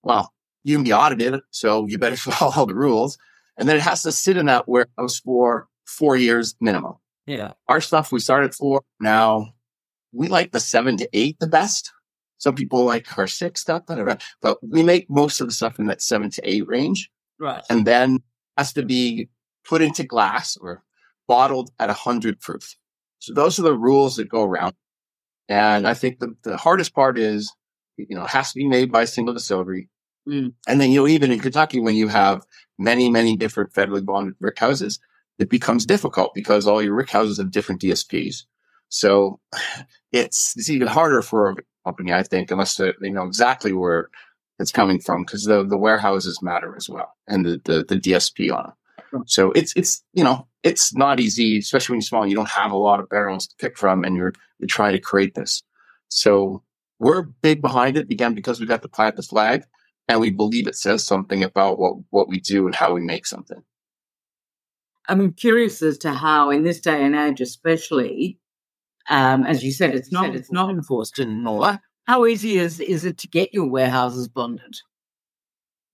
well, 0.03 0.33
you 0.63 0.75
can 0.75 0.83
be 0.83 0.93
audited, 0.93 1.41
so 1.51 1.87
you 1.87 1.97
better 1.97 2.15
follow 2.17 2.51
all 2.55 2.65
the 2.65 2.75
rules. 2.75 3.17
And 3.57 3.69
then 3.69 3.77
it 3.77 3.83
has 3.83 4.03
to 4.03 4.11
sit 4.11 4.37
in 4.37 4.47
that 4.47 4.67
warehouse 4.67 5.19
for 5.19 5.67
four 5.85 6.15
years 6.15 6.55
minimum. 6.59 6.95
Yeah. 7.25 7.53
Our 7.67 7.81
stuff 7.81 8.11
we 8.11 8.19
started 8.19 8.53
for 8.53 8.81
now, 8.99 9.53
we 10.11 10.27
like 10.27 10.51
the 10.51 10.59
seven 10.59 10.97
to 10.97 11.09
eight 11.13 11.37
the 11.39 11.47
best. 11.47 11.91
Some 12.37 12.55
people 12.55 12.83
like 12.83 13.17
our 13.17 13.27
six 13.27 13.61
stuff, 13.61 13.83
but 13.87 14.57
we 14.61 14.83
make 14.83 15.09
most 15.09 15.39
of 15.39 15.47
the 15.47 15.53
stuff 15.53 15.79
in 15.79 15.85
that 15.85 16.01
seven 16.01 16.29
to 16.31 16.41
eight 16.49 16.67
range. 16.67 17.09
Right. 17.39 17.63
And 17.69 17.85
then 17.85 18.21
has 18.57 18.73
to 18.73 18.83
be 18.83 19.29
put 19.65 19.81
into 19.81 20.03
glass 20.03 20.57
or 20.57 20.83
bottled 21.27 21.71
at 21.79 21.89
a 21.89 21.93
hundred 21.93 22.39
proof. 22.39 22.75
So 23.19 23.33
those 23.33 23.57
are 23.59 23.63
the 23.63 23.77
rules 23.77 24.17
that 24.17 24.29
go 24.29 24.43
around. 24.43 24.73
And 25.49 25.87
I 25.87 25.93
think 25.93 26.19
the, 26.19 26.35
the 26.43 26.57
hardest 26.57 26.93
part 26.93 27.17
is, 27.17 27.53
you 27.97 28.15
know, 28.15 28.23
it 28.23 28.29
has 28.29 28.51
to 28.51 28.59
be 28.59 28.67
made 28.67 28.91
by 28.91 29.03
a 29.03 29.07
single 29.07 29.33
distillery. 29.33 29.89
Mm. 30.27 30.53
And 30.67 30.81
then, 30.81 30.91
you 30.91 31.01
know, 31.01 31.07
even 31.07 31.31
in 31.31 31.39
Kentucky, 31.39 31.79
when 31.79 31.95
you 31.95 32.07
have 32.07 32.45
many, 32.77 33.09
many 33.09 33.35
different 33.35 33.73
federally 33.73 34.05
bonded 34.05 34.35
rick 34.39 34.59
houses, 34.59 34.99
it 35.39 35.49
becomes 35.49 35.85
difficult 35.85 36.33
because 36.33 36.67
all 36.67 36.81
your 36.81 36.95
rick 36.95 37.09
houses 37.09 37.37
have 37.37 37.51
different 37.51 37.81
DSPs. 37.81 38.43
So 38.89 39.39
it's, 40.11 40.53
it's 40.57 40.69
even 40.69 40.87
harder 40.87 41.21
for 41.21 41.51
a 41.51 41.55
company, 41.85 42.13
I 42.13 42.23
think, 42.23 42.51
unless 42.51 42.75
they 42.75 43.09
know 43.09 43.25
exactly 43.25 43.73
where 43.73 44.09
it's 44.59 44.71
coming 44.71 44.99
from 44.99 45.23
because 45.23 45.45
the, 45.45 45.63
the 45.63 45.77
warehouses 45.77 46.41
matter 46.41 46.75
as 46.75 46.89
well 46.89 47.13
and 47.27 47.45
the, 47.45 47.61
the, 47.65 47.83
the 47.83 47.95
DSP 47.95 48.53
on 48.55 48.63
them. 48.63 48.73
So 49.25 49.51
it's 49.51 49.73
it's 49.75 50.03
you 50.13 50.23
know 50.23 50.47
it's 50.63 50.95
not 50.95 51.19
easy, 51.19 51.59
especially 51.59 51.93
when 51.93 51.97
you're 51.97 52.07
small. 52.07 52.27
You 52.27 52.35
don't 52.35 52.49
have 52.49 52.71
a 52.71 52.77
lot 52.77 52.99
of 52.99 53.09
barrels 53.09 53.47
to 53.47 53.55
pick 53.57 53.77
from, 53.77 54.03
and 54.03 54.15
you're 54.15 54.33
you're 54.59 54.67
trying 54.67 54.93
to 54.93 54.99
create 54.99 55.35
this. 55.35 55.61
So 56.09 56.63
we're 56.99 57.21
big 57.21 57.61
behind 57.61 57.97
it 57.97 58.09
again 58.09 58.33
because 58.33 58.59
we 58.59 58.65
got 58.65 58.81
to 58.81 58.87
plant 58.87 59.15
the 59.15 59.23
flag, 59.23 59.65
and 60.07 60.19
we 60.19 60.31
believe 60.31 60.67
it 60.67 60.75
says 60.75 61.05
something 61.05 61.43
about 61.43 61.77
what 61.77 61.95
what 62.09 62.27
we 62.27 62.39
do 62.39 62.65
and 62.65 62.73
how 62.73 62.93
we 62.93 63.01
make 63.01 63.25
something. 63.25 63.63
I'm 65.07 65.33
curious 65.33 65.81
as 65.81 65.97
to 65.99 66.13
how, 66.13 66.49
in 66.49 66.63
this 66.63 66.79
day 66.79 67.03
and 67.03 67.13
age, 67.13 67.41
especially, 67.41 68.39
um, 69.09 69.43
as 69.43 69.63
you 69.63 69.71
said, 69.71 69.93
it's 69.93 70.11
not 70.11 70.35
it's 70.35 70.51
not 70.51 70.69
enforced 70.69 71.19
in 71.19 71.29
anymore. 71.29 71.79
How 72.05 72.25
easy 72.25 72.57
is 72.57 72.79
is 72.79 73.05
it 73.05 73.17
to 73.19 73.27
get 73.27 73.53
your 73.53 73.67
warehouses 73.67 74.27
bonded? 74.27 74.75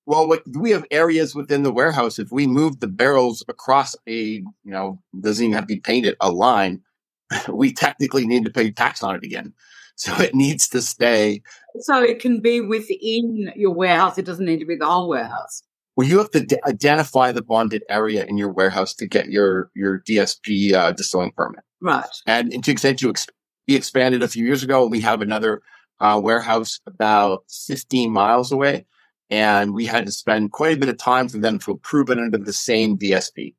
Well, 0.06 0.28
what, 0.28 0.41
we 0.58 0.72
have 0.72 0.86
areas 0.89 1.36
within 1.36 1.62
the 1.62 1.72
warehouse. 1.72 2.17
If 2.17 2.32
we 2.32 2.48
move 2.48 2.80
the 2.80 2.88
barrels 2.88 3.43
across 3.48 3.95
a, 4.08 4.15
you 4.15 4.43
know, 4.63 5.00
doesn't 5.22 5.43
even 5.45 5.54
have 5.54 5.65
to 5.65 5.76
be 5.76 5.80
painted 5.80 6.15
a 6.19 6.32
line, 6.32 6.82
we 7.48 7.72
technically 7.72 8.26
need 8.26 8.43
to 8.45 8.50
pay 8.50 8.72
tax 8.72 9.04
on 9.04 9.15
it 9.15 9.24
again. 9.24 9.54
So 10.00 10.15
it 10.22 10.34
needs 10.34 10.69
to 10.69 10.82
stay. 10.82 11.41
So 11.82 12.02
it 12.02 12.22
can 12.22 12.39
be 12.39 12.62
within 12.62 13.52
your 13.54 13.74
warehouse. 13.74 14.17
It 14.17 14.24
doesn't 14.24 14.45
need 14.45 14.60
to 14.60 14.65
be 14.65 14.78
the 14.78 14.86
whole 14.86 15.10
warehouse. 15.10 15.62
Well, 15.98 16.08
you 16.08 16.19
have 16.19 16.32
to 16.32 16.39
d- 16.39 16.56
identify 16.65 17.34
the 17.34 17.41
bonded 17.41 17.84
area 17.89 18.24
in 18.24 18.38
your 18.38 18.48
warehouse 18.48 18.93
to 18.93 19.06
get 19.06 19.28
your 19.28 19.69
your 19.76 20.02
DSP 20.08 20.72
uh, 20.72 20.93
distilling 20.93 21.34
permit. 21.34 21.65
Right. 21.82 22.06
And 22.26 22.63
to 22.63 22.72
extent 22.72 23.02
you 23.02 23.10
ex- 23.10 23.28
we 23.67 23.76
expanded 23.76 24.24
a 24.24 24.30
few 24.30 24.45
years 24.45 24.63
ago, 24.63 24.84
and 24.84 24.91
we 24.91 25.02
have 25.02 25.22
another 25.22 25.62
uh, 25.99 26.19
warehouse 26.23 26.79
about 26.88 27.43
15 27.67 28.12
miles 28.12 28.51
away 28.51 28.85
And 29.29 29.73
we 29.73 29.85
had 29.85 30.05
to 30.05 30.12
spend 30.12 30.51
quite 30.51 30.75
a 30.75 30.79
bit 30.79 30.89
of 30.89 30.97
time 30.97 31.29
for 31.29 31.38
them 31.38 31.59
to 31.59 31.71
approve 31.71 32.09
it 32.09 32.17
under 32.19 32.38
the 32.38 32.53
same 32.53 32.97
DSP. 32.97 33.55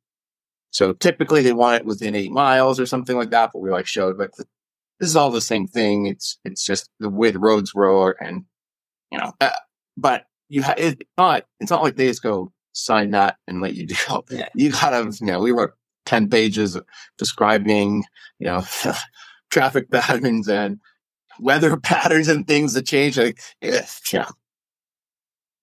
So 0.70 0.92
typically 0.92 1.42
they 1.42 1.52
want 1.52 1.80
it 1.80 1.86
within 1.86 2.14
eight 2.14 2.32
miles 2.32 2.80
or 2.80 2.86
something 2.86 3.16
like 3.16 3.30
that, 3.30 3.50
but 3.52 3.60
we 3.60 3.70
like 3.70 3.86
showed, 3.86 4.18
but 4.18 4.32
this 4.36 5.08
is 5.08 5.16
all 5.16 5.30
the 5.30 5.40
same 5.40 5.66
thing. 5.66 6.06
It's, 6.06 6.38
it's 6.44 6.64
just 6.64 6.88
the 7.00 7.10
way 7.10 7.30
the 7.30 7.38
roads 7.38 7.74
were 7.74 8.16
and, 8.20 8.44
you 9.10 9.18
know, 9.18 9.32
uh, 9.40 9.50
but 9.96 10.24
you 10.48 10.62
ha- 10.62 10.74
it's 10.76 11.02
not, 11.18 11.44
it's 11.60 11.70
not 11.70 11.82
like 11.82 11.96
they 11.96 12.06
just 12.06 12.22
go 12.22 12.52
sign 12.72 13.10
that 13.12 13.36
and 13.46 13.60
let 13.60 13.74
you 13.74 13.86
do 13.88 13.94
it. 14.08 14.24
Yeah. 14.30 14.48
You 14.54 14.70
gotta, 14.72 15.12
you 15.20 15.26
know, 15.26 15.40
we 15.40 15.52
wrote 15.52 15.72
10 16.06 16.30
pages 16.30 16.78
describing, 17.18 18.04
you 18.38 18.46
know, 18.46 18.64
traffic 19.50 19.90
patterns 19.92 20.48
and 20.48 20.78
weather 21.38 21.76
patterns 21.80 22.28
and 22.28 22.46
things 22.46 22.74
that 22.74 22.86
change. 22.86 23.18
Like, 23.18 23.40
yeah, 23.60 24.28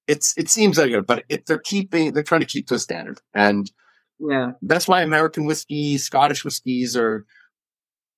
it's, 0.08 0.38
it 0.38 0.50
seems 0.50 0.78
like 0.78 0.92
it, 0.92 1.08
but 1.08 1.24
it, 1.30 1.46
they're 1.46 1.60
keeping, 1.60 2.14
they're 2.14 2.24
trying 2.24 2.42
to 2.42 2.48
keep 2.48 2.68
to 2.68 2.76
a 2.76 2.80
standard. 2.80 3.20
And 3.34 3.72
yeah, 4.20 4.52
that's 4.62 4.88
why 4.88 5.02
American 5.02 5.46
whiskey, 5.46 5.98
Scottish 5.98 6.44
whiskeys 6.44 6.96
are, 6.96 7.26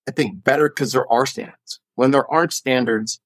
I 0.07 0.11
think, 0.11 0.43
better 0.43 0.69
because 0.69 0.93
there 0.93 1.11
are 1.11 1.25
standards. 1.25 1.79
When 1.95 2.11
there 2.11 2.29
aren't 2.31 2.53
standards, 2.53 3.19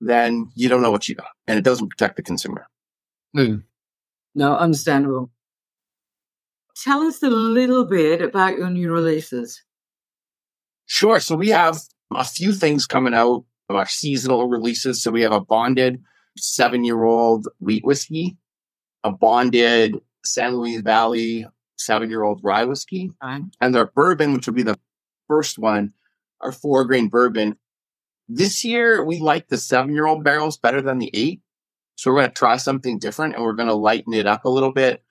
then 0.00 0.50
you 0.54 0.68
don't 0.68 0.82
know 0.82 0.90
what 0.90 1.08
you 1.08 1.14
got 1.14 1.28
and 1.46 1.58
it 1.58 1.64
doesn't 1.64 1.88
protect 1.88 2.16
the 2.16 2.22
consumer. 2.22 2.66
Mm. 3.36 3.64
No, 4.34 4.56
understandable. 4.56 5.30
Tell 6.82 7.02
us 7.02 7.22
a 7.22 7.30
little 7.30 7.84
bit 7.84 8.20
about 8.20 8.58
your 8.58 8.68
new 8.68 8.92
releases. 8.92 9.62
Sure. 10.84 11.20
So 11.20 11.34
we 11.34 11.48
have 11.48 11.78
a 12.14 12.24
few 12.24 12.52
things 12.52 12.86
coming 12.86 13.14
out 13.14 13.30
of 13.30 13.44
our 13.74 13.86
seasonal 13.86 14.48
releases. 14.48 15.02
So 15.02 15.10
we 15.10 15.22
have 15.22 15.32
a 15.32 15.40
bonded 15.40 16.02
seven 16.36 16.84
year 16.84 17.02
old 17.02 17.48
wheat 17.58 17.84
whiskey, 17.84 18.36
a 19.02 19.10
bonded 19.10 19.96
San 20.24 20.56
Luis 20.56 20.80
Valley 20.82 21.46
seven 21.76 22.10
year 22.10 22.22
old 22.22 22.40
rye 22.42 22.64
whiskey, 22.64 23.12
and 23.60 23.74
their 23.74 23.86
bourbon, 23.86 24.32
which 24.32 24.46
will 24.46 24.54
be 24.54 24.62
the 24.62 24.78
first 25.28 25.58
one, 25.58 25.92
our 26.40 26.52
four 26.52 26.84
grain 26.84 27.08
bourbon. 27.08 27.56
This 28.28 28.64
year, 28.64 29.04
we 29.04 29.18
like 29.20 29.48
the 29.48 29.58
seven 29.58 29.94
year 29.94 30.06
old 30.06 30.24
barrels 30.24 30.56
better 30.56 30.80
than 30.80 30.98
the 30.98 31.10
eight. 31.14 31.40
So 31.96 32.10
we're 32.10 32.18
going 32.18 32.28
to 32.28 32.34
try 32.34 32.56
something 32.58 32.98
different 32.98 33.34
and 33.34 33.42
we're 33.42 33.54
going 33.54 33.68
to 33.68 33.74
lighten 33.74 34.12
it 34.12 34.26
up 34.26 34.44
a 34.44 34.50
little 34.50 34.72
bit. 34.72 35.02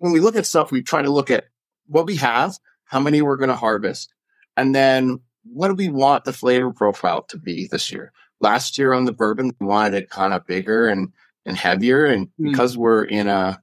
When 0.00 0.12
we 0.12 0.20
look 0.20 0.36
at 0.36 0.46
stuff, 0.46 0.72
we 0.72 0.82
try 0.82 1.02
to 1.02 1.10
look 1.10 1.30
at 1.30 1.44
what 1.86 2.06
we 2.06 2.16
have, 2.16 2.56
how 2.84 3.00
many 3.00 3.22
we're 3.22 3.36
going 3.36 3.50
to 3.50 3.56
harvest, 3.56 4.12
and 4.56 4.74
then 4.74 5.20
what 5.44 5.68
do 5.68 5.74
we 5.74 5.88
want 5.88 6.24
the 6.24 6.32
flavor 6.32 6.72
profile 6.72 7.22
to 7.24 7.38
be 7.38 7.68
this 7.70 7.90
year? 7.90 8.12
Last 8.40 8.78
year 8.78 8.92
on 8.92 9.04
the 9.04 9.12
bourbon, 9.12 9.52
we 9.60 9.66
wanted 9.66 9.94
it 9.94 10.10
kind 10.10 10.32
of 10.32 10.46
bigger 10.46 10.88
and, 10.88 11.12
and 11.44 11.56
heavier. 11.56 12.06
And 12.06 12.28
mm. 12.28 12.50
because 12.50 12.76
we're 12.76 13.04
in 13.04 13.28
a 13.28 13.60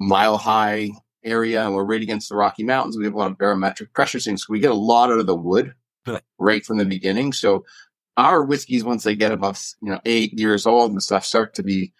mile 0.00 0.38
high 0.38 0.90
area 1.24 1.64
and 1.64 1.74
we're 1.74 1.84
right 1.84 2.02
against 2.02 2.28
the 2.28 2.36
Rocky 2.36 2.64
Mountains, 2.64 2.96
we 2.96 3.04
have 3.04 3.14
a 3.14 3.18
lot 3.18 3.30
of 3.30 3.38
barometric 3.38 3.92
pressure 3.92 4.20
swings. 4.20 4.42
So 4.46 4.52
we 4.52 4.60
get 4.60 4.70
a 4.70 4.74
lot 4.74 5.10
out 5.10 5.18
of 5.18 5.26
the 5.26 5.36
wood 5.36 5.74
right 6.38 6.64
from 6.64 6.78
the 6.78 6.84
beginning. 6.84 7.32
So 7.32 7.64
our 8.16 8.44
whiskeys, 8.44 8.84
once 8.84 9.04
they 9.04 9.14
get 9.14 9.32
above, 9.32 9.60
you 9.80 9.90
know, 9.90 10.00
eight 10.04 10.38
years 10.38 10.66
old 10.66 10.92
and 10.92 11.02
stuff, 11.02 11.24
start 11.24 11.54
to 11.54 11.62
be 11.62 11.92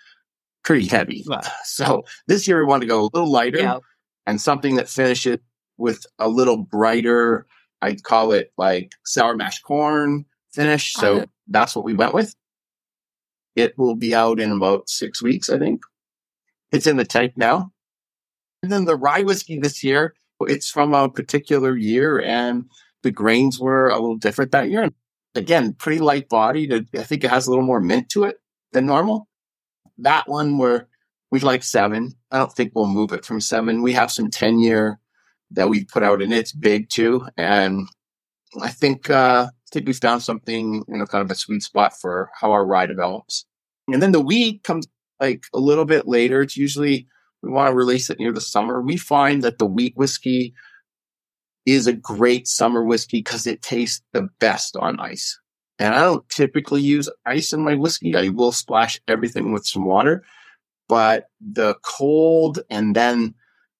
pretty 0.64 0.86
heavy. 0.86 1.24
So 1.64 2.04
this 2.26 2.46
year 2.46 2.58
we 2.58 2.66
want 2.66 2.82
to 2.82 2.88
go 2.88 3.00
a 3.00 3.10
little 3.12 3.30
lighter 3.30 3.60
yeah. 3.60 3.78
and 4.26 4.40
something 4.40 4.76
that 4.76 4.88
finishes 4.88 5.38
with 5.78 6.04
a 6.18 6.28
little 6.28 6.58
brighter. 6.58 7.46
I'd 7.82 8.02
call 8.02 8.32
it 8.32 8.52
like 8.56 8.92
sour 9.04 9.36
mash 9.36 9.60
corn 9.60 10.24
finish. 10.52 10.94
So 10.94 11.26
that's 11.48 11.76
what 11.76 11.84
we 11.84 11.94
went 11.94 12.14
with. 12.14 12.34
It 13.54 13.76
will 13.76 13.96
be 13.96 14.14
out 14.14 14.40
in 14.40 14.50
about 14.50 14.88
six 14.88 15.22
weeks, 15.22 15.50
I 15.50 15.58
think. 15.58 15.82
It's 16.70 16.86
in 16.86 16.96
the 16.96 17.04
tank 17.04 17.34
now. 17.36 17.72
And 18.62 18.72
then 18.72 18.86
the 18.86 18.96
rye 18.96 19.22
whiskey 19.22 19.58
this 19.58 19.84
year, 19.84 20.14
it's 20.40 20.70
from 20.70 20.94
a 20.94 21.10
particular 21.10 21.76
year 21.76 22.20
and 22.20 22.64
the 23.02 23.10
grains 23.10 23.58
were 23.58 23.88
a 23.88 23.98
little 23.98 24.16
different 24.16 24.52
that 24.52 24.70
year 24.70 24.88
again, 25.34 25.74
pretty 25.74 26.00
light 26.00 26.28
bodied. 26.28 26.72
I 26.72 27.02
think 27.02 27.24
it 27.24 27.30
has 27.30 27.46
a 27.46 27.50
little 27.50 27.64
more 27.64 27.80
mint 27.80 28.08
to 28.10 28.24
it 28.24 28.36
than 28.72 28.86
normal. 28.86 29.28
That 29.98 30.28
one 30.28 30.58
where 30.58 30.88
we 31.30 31.40
like 31.40 31.62
seven. 31.62 32.14
I 32.30 32.38
don't 32.38 32.52
think 32.52 32.72
we'll 32.74 32.86
move 32.86 33.12
it 33.12 33.24
from 33.24 33.40
seven. 33.40 33.82
We 33.82 33.92
have 33.92 34.10
some 34.10 34.30
10 34.30 34.58
year 34.60 34.98
that 35.52 35.68
we've 35.68 35.88
put 35.88 36.02
out 36.02 36.22
and 36.22 36.32
it's 36.32 36.52
big 36.52 36.88
too. 36.88 37.26
And 37.36 37.86
I 38.60 38.68
think, 38.68 39.10
uh, 39.10 39.48
I 39.48 39.68
think 39.72 39.86
we 39.86 39.92
found 39.92 40.22
something, 40.22 40.84
you 40.88 40.96
know, 40.96 41.06
kind 41.06 41.24
of 41.24 41.30
a 41.30 41.34
sweet 41.34 41.62
spot 41.62 41.94
for 42.00 42.30
how 42.38 42.52
our 42.52 42.66
rye 42.66 42.86
develops. 42.86 43.46
And 43.88 44.02
then 44.02 44.12
the 44.12 44.20
wheat 44.20 44.62
comes 44.64 44.86
like 45.20 45.44
a 45.54 45.58
little 45.58 45.84
bit 45.84 46.06
later. 46.06 46.42
It's 46.42 46.56
usually, 46.56 47.06
we 47.42 47.50
want 47.50 47.70
to 47.70 47.74
release 47.74 48.10
it 48.10 48.18
near 48.18 48.32
the 48.32 48.40
summer. 48.40 48.80
We 48.80 48.96
find 48.96 49.42
that 49.42 49.58
the 49.58 49.66
wheat 49.66 49.94
whiskey 49.96 50.54
is 51.64 51.86
a 51.86 51.92
great 51.92 52.48
summer 52.48 52.84
whiskey 52.84 53.18
because 53.18 53.46
it 53.46 53.62
tastes 53.62 54.02
the 54.12 54.28
best 54.40 54.76
on 54.76 55.00
ice. 55.00 55.38
And 55.78 55.94
I 55.94 56.00
don't 56.00 56.28
typically 56.28 56.82
use 56.82 57.08
ice 57.26 57.52
in 57.52 57.64
my 57.64 57.74
whiskey. 57.74 58.14
I 58.16 58.28
will 58.28 58.52
splash 58.52 59.00
everything 59.08 59.52
with 59.52 59.66
some 59.66 59.84
water, 59.84 60.24
but 60.88 61.26
the 61.40 61.74
cold 61.82 62.60
and 62.70 62.94
then 62.94 63.34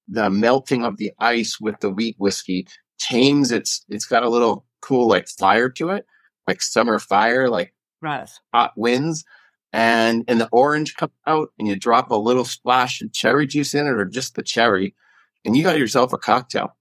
the 0.09 0.31
melting 0.31 0.85
of 0.85 0.97
the 0.97 1.12
ice 1.19 1.59
with 1.61 1.81
the 1.81 1.91
wheat 1.91 2.17
whiskey 2.19 2.67
tames 2.99 3.51
it's 3.51 3.85
it's 3.88 4.07
got 4.07 4.23
a 4.23 4.29
little 4.29 4.65
cool 4.81 5.09
like 5.09 5.29
fire 5.29 5.69
to 5.71 5.91
it, 5.91 6.07
like 6.47 6.61
summer 6.61 6.99
fire, 6.99 7.49
like 7.49 7.75
right. 8.01 8.29
hot 8.53 8.73
winds. 8.77 9.25
And 9.73 10.25
and 10.29 10.38
the 10.38 10.51
orange 10.53 10.97
comes 10.97 11.12
out 11.27 11.49
and 11.59 11.67
you 11.67 11.77
drop 11.77 12.11
a 12.11 12.17
little 12.17 12.45
splash 12.45 13.01
of 13.01 13.12
cherry 13.12 13.47
juice 13.47 13.73
in 13.75 13.87
it 13.87 13.91
or 13.91 14.05
just 14.05 14.35
the 14.35 14.43
cherry, 14.43 14.95
and 15.47 15.57
you 15.57 15.62
got 15.62 15.79
yourself 15.79 16.12
a 16.12 16.19
cocktail 16.19 16.77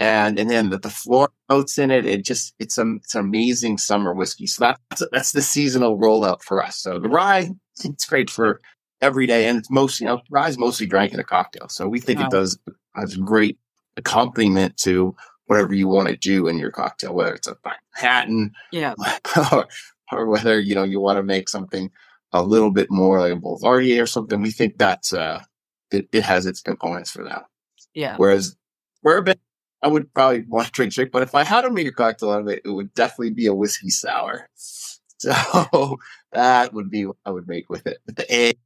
and 0.00 0.38
and 0.38 0.50
then 0.50 0.70
the, 0.70 0.78
the 0.78 0.90
floor 0.90 1.30
notes 1.48 1.78
in 1.78 1.90
it. 1.90 2.06
It 2.06 2.24
just 2.24 2.54
it's 2.58 2.78
a 2.78 2.94
it's 2.96 3.14
an 3.14 3.20
amazing 3.20 3.78
summer 3.78 4.14
whiskey. 4.14 4.46
So 4.46 4.74
that's 4.88 5.02
that's 5.12 5.32
the 5.32 5.42
seasonal 5.42 5.98
rollout 5.98 6.42
for 6.42 6.62
us. 6.64 6.76
So 6.76 6.98
the 6.98 7.08
rye, 7.08 7.50
it's 7.84 8.06
great 8.06 8.30
for 8.30 8.60
every 9.00 9.26
day, 9.26 9.48
and 9.48 9.58
it's 9.58 9.70
mostly 9.70 10.04
you 10.04 10.12
know 10.12 10.20
rye's 10.30 10.58
mostly 10.58 10.86
drank 10.86 11.12
in 11.12 11.20
a 11.20 11.24
cocktail. 11.24 11.68
So 11.68 11.88
we 11.88 12.00
think 12.00 12.18
wow. 12.20 12.26
it 12.26 12.30
does 12.30 12.58
as 12.96 13.14
a 13.14 13.18
great 13.18 13.58
accompaniment 13.96 14.76
to 14.78 15.14
whatever 15.46 15.74
you 15.74 15.88
want 15.88 16.08
to 16.08 16.16
do 16.16 16.46
in 16.46 16.58
your 16.58 16.70
cocktail, 16.70 17.14
whether 17.14 17.34
it's 17.34 17.48
a 17.48 17.56
Manhattan, 17.64 18.52
yeah, 18.72 18.94
or, 19.52 19.66
or 20.12 20.26
whether 20.26 20.60
you 20.60 20.74
know 20.74 20.84
you 20.84 21.00
want 21.00 21.16
to 21.16 21.22
make 21.22 21.48
something 21.48 21.90
a 22.32 22.42
little 22.42 22.70
bit 22.70 22.90
more 22.90 23.20
like 23.20 23.32
a 23.32 23.36
Boulevardier 23.36 24.02
or 24.02 24.06
something. 24.06 24.40
We 24.40 24.50
think 24.50 24.78
that's 24.78 25.12
uh 25.12 25.42
it, 25.90 26.08
it 26.12 26.22
has 26.22 26.46
its 26.46 26.60
components 26.60 27.10
for 27.10 27.24
that. 27.24 27.44
Yeah. 27.94 28.16
Whereas 28.16 28.56
bourbon 29.02 29.36
I 29.82 29.88
would 29.88 30.12
probably 30.12 30.42
want 30.42 30.66
to 30.66 30.72
drink 30.72 30.92
drink, 30.92 31.10
but 31.10 31.22
if 31.22 31.34
I 31.34 31.42
had 31.42 31.62
to 31.62 31.70
make 31.70 31.86
a 31.86 31.92
cocktail 31.92 32.30
out 32.30 32.42
of 32.42 32.48
it, 32.48 32.62
it 32.64 32.70
would 32.70 32.92
definitely 32.94 33.30
be 33.30 33.46
a 33.46 33.54
whiskey 33.54 33.90
sour. 33.90 34.48
So 35.22 35.98
that 36.32 36.72
would 36.72 36.90
be 36.90 37.04
what 37.04 37.18
I 37.26 37.30
would 37.30 37.46
make 37.46 37.68
with 37.68 37.86
it. 37.86 37.98
But 38.06 38.16
the 38.16 38.32
egg. 38.32 38.56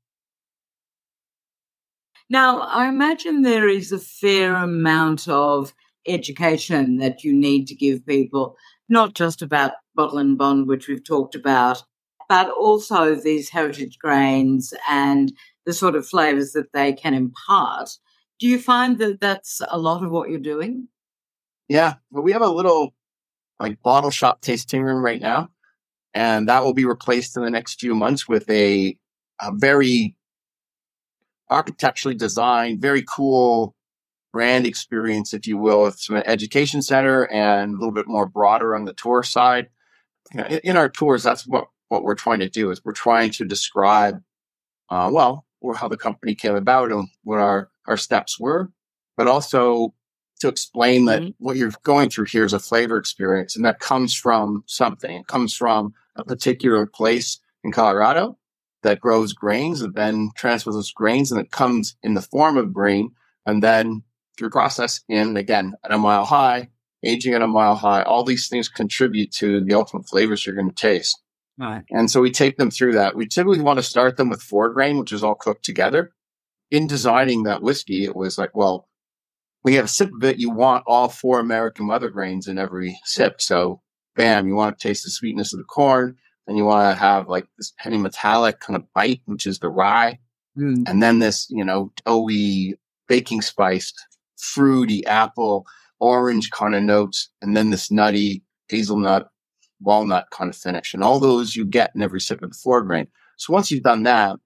Now, 2.30 2.60
I 2.60 2.88
imagine 2.88 3.42
there 3.42 3.68
is 3.68 3.92
a 3.92 3.98
fair 3.98 4.54
amount 4.54 5.28
of 5.28 5.74
education 6.06 6.96
that 6.98 7.22
you 7.22 7.32
need 7.32 7.66
to 7.68 7.74
give 7.74 8.06
people, 8.06 8.56
not 8.88 9.14
just 9.14 9.42
about 9.42 9.72
bottle 9.94 10.18
and 10.18 10.36
bond, 10.36 10.66
which 10.66 10.88
we've 10.88 11.04
talked 11.04 11.34
about, 11.34 11.82
but 12.28 12.50
also 12.50 13.14
these 13.14 13.50
heritage 13.50 13.98
grains 13.98 14.72
and 14.88 15.32
the 15.66 15.72
sort 15.72 15.94
of 15.94 16.06
flavors 16.06 16.52
that 16.52 16.72
they 16.72 16.92
can 16.92 17.14
impart. 17.14 17.90
Do 18.38 18.48
you 18.48 18.58
find 18.58 18.98
that 18.98 19.20
that's 19.20 19.60
a 19.68 19.78
lot 19.78 20.02
of 20.02 20.10
what 20.10 20.30
you're 20.30 20.38
doing? 20.38 20.88
Yeah, 21.68 21.94
well, 22.10 22.22
we 22.22 22.32
have 22.32 22.42
a 22.42 22.48
little 22.48 22.94
like 23.60 23.80
bottle 23.82 24.10
shop 24.10 24.40
tasting 24.40 24.82
room 24.82 25.02
right 25.02 25.20
now, 25.20 25.50
and 26.12 26.48
that 26.48 26.64
will 26.64 26.74
be 26.74 26.84
replaced 26.84 27.36
in 27.36 27.42
the 27.42 27.50
next 27.50 27.80
few 27.80 27.94
months 27.94 28.28
with 28.28 28.48
a, 28.50 28.96
a 29.40 29.52
very 29.54 30.16
architecturally 31.50 32.16
designed, 32.16 32.80
very 32.80 33.02
cool 33.02 33.74
brand 34.32 34.66
experience, 34.66 35.32
if 35.32 35.46
you 35.46 35.56
will. 35.56 35.86
It's 35.86 36.10
an 36.10 36.16
education 36.26 36.82
center 36.82 37.24
and 37.30 37.74
a 37.74 37.78
little 37.78 37.92
bit 37.92 38.08
more 38.08 38.26
broader 38.26 38.74
on 38.74 38.84
the 38.84 38.92
tour 38.92 39.22
side. 39.22 39.68
You 40.32 40.40
know, 40.40 40.46
in, 40.46 40.58
in, 40.64 40.76
our 40.76 40.88
tours, 40.88 41.22
that's 41.22 41.46
what 41.46 41.68
what 41.88 42.02
we're 42.02 42.16
trying 42.16 42.40
to 42.40 42.48
do 42.48 42.70
is 42.70 42.84
we're 42.84 42.92
trying 42.92 43.30
to 43.30 43.44
describe, 43.44 44.20
uh, 44.90 45.08
well, 45.12 45.46
how 45.76 45.86
the 45.86 45.96
company 45.96 46.34
came 46.34 46.56
about 46.56 46.90
and 46.90 47.08
what 47.22 47.38
our 47.38 47.70
our 47.86 47.96
steps 47.96 48.40
were, 48.40 48.70
but 49.16 49.28
also 49.28 49.94
to 50.40 50.48
explain 50.48 51.04
that 51.04 51.22
mm-hmm. 51.22 51.30
what 51.38 51.56
you're 51.56 51.72
going 51.84 52.10
through 52.10 52.26
here 52.26 52.44
is 52.44 52.52
a 52.52 52.58
flavor 52.58 52.96
experience 52.96 53.54
and 53.54 53.64
that 53.64 53.78
comes 53.78 54.14
from 54.14 54.64
something. 54.66 55.18
It 55.18 55.26
comes 55.28 55.54
from 55.54 55.94
a 56.16 56.24
particular 56.24 56.86
place 56.86 57.38
in 57.62 57.70
Colorado 57.70 58.36
that 58.84 59.00
grows 59.00 59.32
grains 59.32 59.82
and 59.82 59.94
then 59.94 60.30
transfers 60.36 60.74
those 60.74 60.92
grains 60.92 61.32
and 61.32 61.40
it 61.40 61.50
comes 61.50 61.96
in 62.02 62.14
the 62.14 62.22
form 62.22 62.56
of 62.56 62.72
grain 62.72 63.10
and 63.44 63.62
then 63.62 64.02
through 64.38 64.50
process 64.50 65.00
in 65.08 65.36
again 65.36 65.74
at 65.84 65.92
a 65.92 65.98
mile 65.98 66.24
high, 66.24 66.68
aging 67.02 67.34
at 67.34 67.42
a 67.42 67.46
mile 67.46 67.74
high, 67.74 68.02
all 68.02 68.24
these 68.24 68.48
things 68.48 68.68
contribute 68.68 69.32
to 69.32 69.60
the 69.64 69.74
ultimate 69.74 70.08
flavors 70.08 70.46
you're 70.46 70.54
going 70.54 70.68
to 70.68 70.74
taste. 70.74 71.20
Right. 71.58 71.82
And 71.90 72.10
so 72.10 72.20
we 72.20 72.30
take 72.30 72.56
them 72.56 72.70
through 72.70 72.92
that. 72.92 73.16
We 73.16 73.26
typically 73.26 73.60
want 73.60 73.78
to 73.78 73.82
start 73.82 74.16
them 74.16 74.28
with 74.28 74.42
four 74.42 74.72
grain, 74.72 74.98
which 74.98 75.12
is 75.12 75.22
all 75.22 75.34
cooked 75.34 75.64
together. 75.64 76.12
In 76.70 76.86
designing 76.86 77.44
that 77.44 77.62
whiskey, 77.62 78.04
it 78.04 78.16
was 78.16 78.38
like, 78.38 78.56
well, 78.56 78.88
we 79.62 79.74
have 79.74 79.84
a 79.84 79.88
sip 79.88 80.10
of 80.12 80.24
it. 80.24 80.38
You 80.38 80.50
want 80.50 80.84
all 80.86 81.08
four 81.08 81.38
American 81.38 81.86
mother 81.86 82.10
grains 82.10 82.48
in 82.48 82.58
every 82.58 82.98
sip. 83.04 83.40
So 83.40 83.80
bam, 84.16 84.46
you 84.46 84.54
want 84.54 84.78
to 84.78 84.88
taste 84.88 85.04
the 85.04 85.10
sweetness 85.10 85.52
of 85.52 85.58
the 85.58 85.64
corn. 85.64 86.16
Then 86.46 86.56
you 86.56 86.64
want 86.64 86.94
to 86.94 87.00
have 87.00 87.28
like 87.28 87.46
this 87.56 87.72
penny 87.78 87.98
metallic 87.98 88.60
kind 88.60 88.76
of 88.76 88.92
bite, 88.94 89.22
which 89.26 89.46
is 89.46 89.58
the 89.58 89.70
rye. 89.70 90.18
Mm. 90.58 90.88
And 90.88 91.02
then 91.02 91.18
this, 91.18 91.48
you 91.50 91.64
know, 91.64 91.92
doughy, 92.04 92.74
baking 93.08 93.42
spiced, 93.42 93.98
fruity 94.36 95.04
apple, 95.06 95.66
orange 96.00 96.50
kind 96.50 96.74
of 96.74 96.82
notes. 96.82 97.30
And 97.40 97.56
then 97.56 97.70
this 97.70 97.90
nutty 97.90 98.42
hazelnut, 98.68 99.30
walnut 99.80 100.28
kind 100.30 100.50
of 100.50 100.56
finish. 100.56 100.94
And 100.94 101.02
all 101.02 101.18
those 101.18 101.56
you 101.56 101.64
get 101.64 101.92
in 101.94 102.02
every 102.02 102.20
sip 102.20 102.42
of 102.42 102.50
the 102.50 102.56
four 102.56 102.82
grain. 102.82 103.06
So 103.36 103.52
once 103.52 103.70
you've 103.70 103.82
done 103.82 104.04
that, 104.04 104.36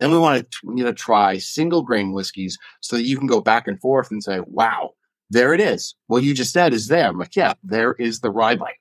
then 0.00 0.10
we 0.10 0.18
want 0.18 0.50
to 0.50 0.58
you 0.74 0.84
know, 0.84 0.92
try 0.92 1.38
single 1.38 1.82
grain 1.82 2.12
whiskeys 2.12 2.58
so 2.80 2.96
that 2.96 3.04
you 3.04 3.16
can 3.16 3.28
go 3.28 3.40
back 3.40 3.68
and 3.68 3.80
forth 3.80 4.10
and 4.10 4.22
say, 4.22 4.40
wow, 4.46 4.90
there 5.30 5.54
it 5.54 5.60
is. 5.60 5.94
What 6.08 6.24
you 6.24 6.34
just 6.34 6.52
said 6.52 6.74
is 6.74 6.88
there. 6.88 7.06
I'm 7.06 7.18
like, 7.18 7.36
yeah, 7.36 7.54
there 7.62 7.92
is 7.94 8.20
the 8.20 8.30
rye 8.30 8.56
bite. 8.56 8.74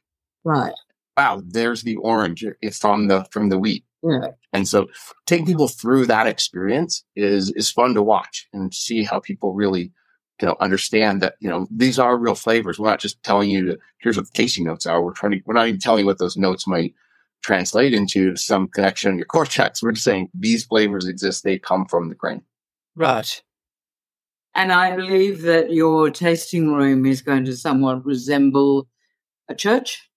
Right. 0.43 0.73
Wow, 1.17 1.41
there's 1.45 1.81
the 1.81 1.97
orange. 1.97 2.45
It's 2.61 2.79
from 2.79 3.07
the 3.07 3.25
from 3.31 3.49
the 3.49 3.59
wheat. 3.59 3.83
Yeah. 4.03 4.29
And 4.53 4.67
so 4.67 4.87
taking 5.25 5.45
people 5.45 5.67
through 5.67 6.07
that 6.07 6.27
experience 6.27 7.03
is 7.15 7.51
is 7.51 7.71
fun 7.71 7.93
to 7.93 8.01
watch 8.01 8.47
and 8.53 8.73
see 8.73 9.03
how 9.03 9.19
people 9.19 9.53
really 9.53 9.91
you 10.41 10.47
know 10.47 10.55
understand 10.59 11.21
that 11.21 11.35
you 11.39 11.49
know 11.49 11.67
these 11.69 11.99
are 11.99 12.17
real 12.17 12.35
flavors. 12.35 12.79
We're 12.79 12.89
not 12.89 12.99
just 12.99 13.21
telling 13.23 13.49
you 13.49 13.65
to 13.65 13.79
here's 13.99 14.17
what 14.17 14.25
the 14.25 14.33
tasting 14.33 14.65
notes 14.65 14.85
are. 14.85 15.01
We're 15.01 15.13
trying 15.13 15.33
to 15.33 15.41
we're 15.45 15.53
not 15.53 15.67
even 15.67 15.79
telling 15.79 16.01
you 16.01 16.05
what 16.05 16.19
those 16.19 16.37
notes 16.37 16.65
might 16.67 16.93
translate 17.43 17.93
into 17.93 18.35
some 18.35 18.67
connection 18.67 19.11
in 19.11 19.17
your 19.17 19.25
cortex. 19.25 19.81
We're 19.81 19.93
just 19.93 20.05
saying 20.05 20.29
these 20.33 20.65
flavors 20.65 21.07
exist. 21.07 21.43
They 21.43 21.59
come 21.59 21.85
from 21.85 22.09
the 22.09 22.15
grain. 22.15 22.43
Right. 22.95 23.41
And 24.53 24.71
I 24.71 24.95
believe 24.95 25.43
that 25.43 25.71
your 25.71 26.09
tasting 26.09 26.73
room 26.73 27.05
is 27.05 27.21
going 27.21 27.45
to 27.45 27.55
somewhat 27.55 28.05
resemble 28.05 28.87
a 29.47 29.55
church. 29.55 30.09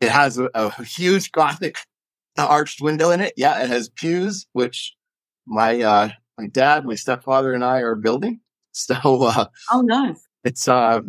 It 0.00 0.10
has 0.10 0.38
a, 0.38 0.48
a 0.54 0.84
huge 0.84 1.32
Gothic 1.32 1.78
arched 2.38 2.80
window 2.82 3.10
in 3.10 3.20
it. 3.20 3.32
Yeah, 3.36 3.62
it 3.62 3.70
has 3.70 3.88
pews, 3.88 4.46
which 4.52 4.94
my 5.46 5.80
uh, 5.80 6.08
my 6.38 6.48
dad, 6.48 6.84
my 6.84 6.94
stepfather, 6.94 7.52
and 7.52 7.64
I 7.64 7.78
are 7.80 7.94
building. 7.94 8.40
So 8.78 8.94
uh, 9.22 9.46
Oh, 9.72 9.80
nice. 9.80 10.20
it's 10.44 10.68
uh, 10.68 11.00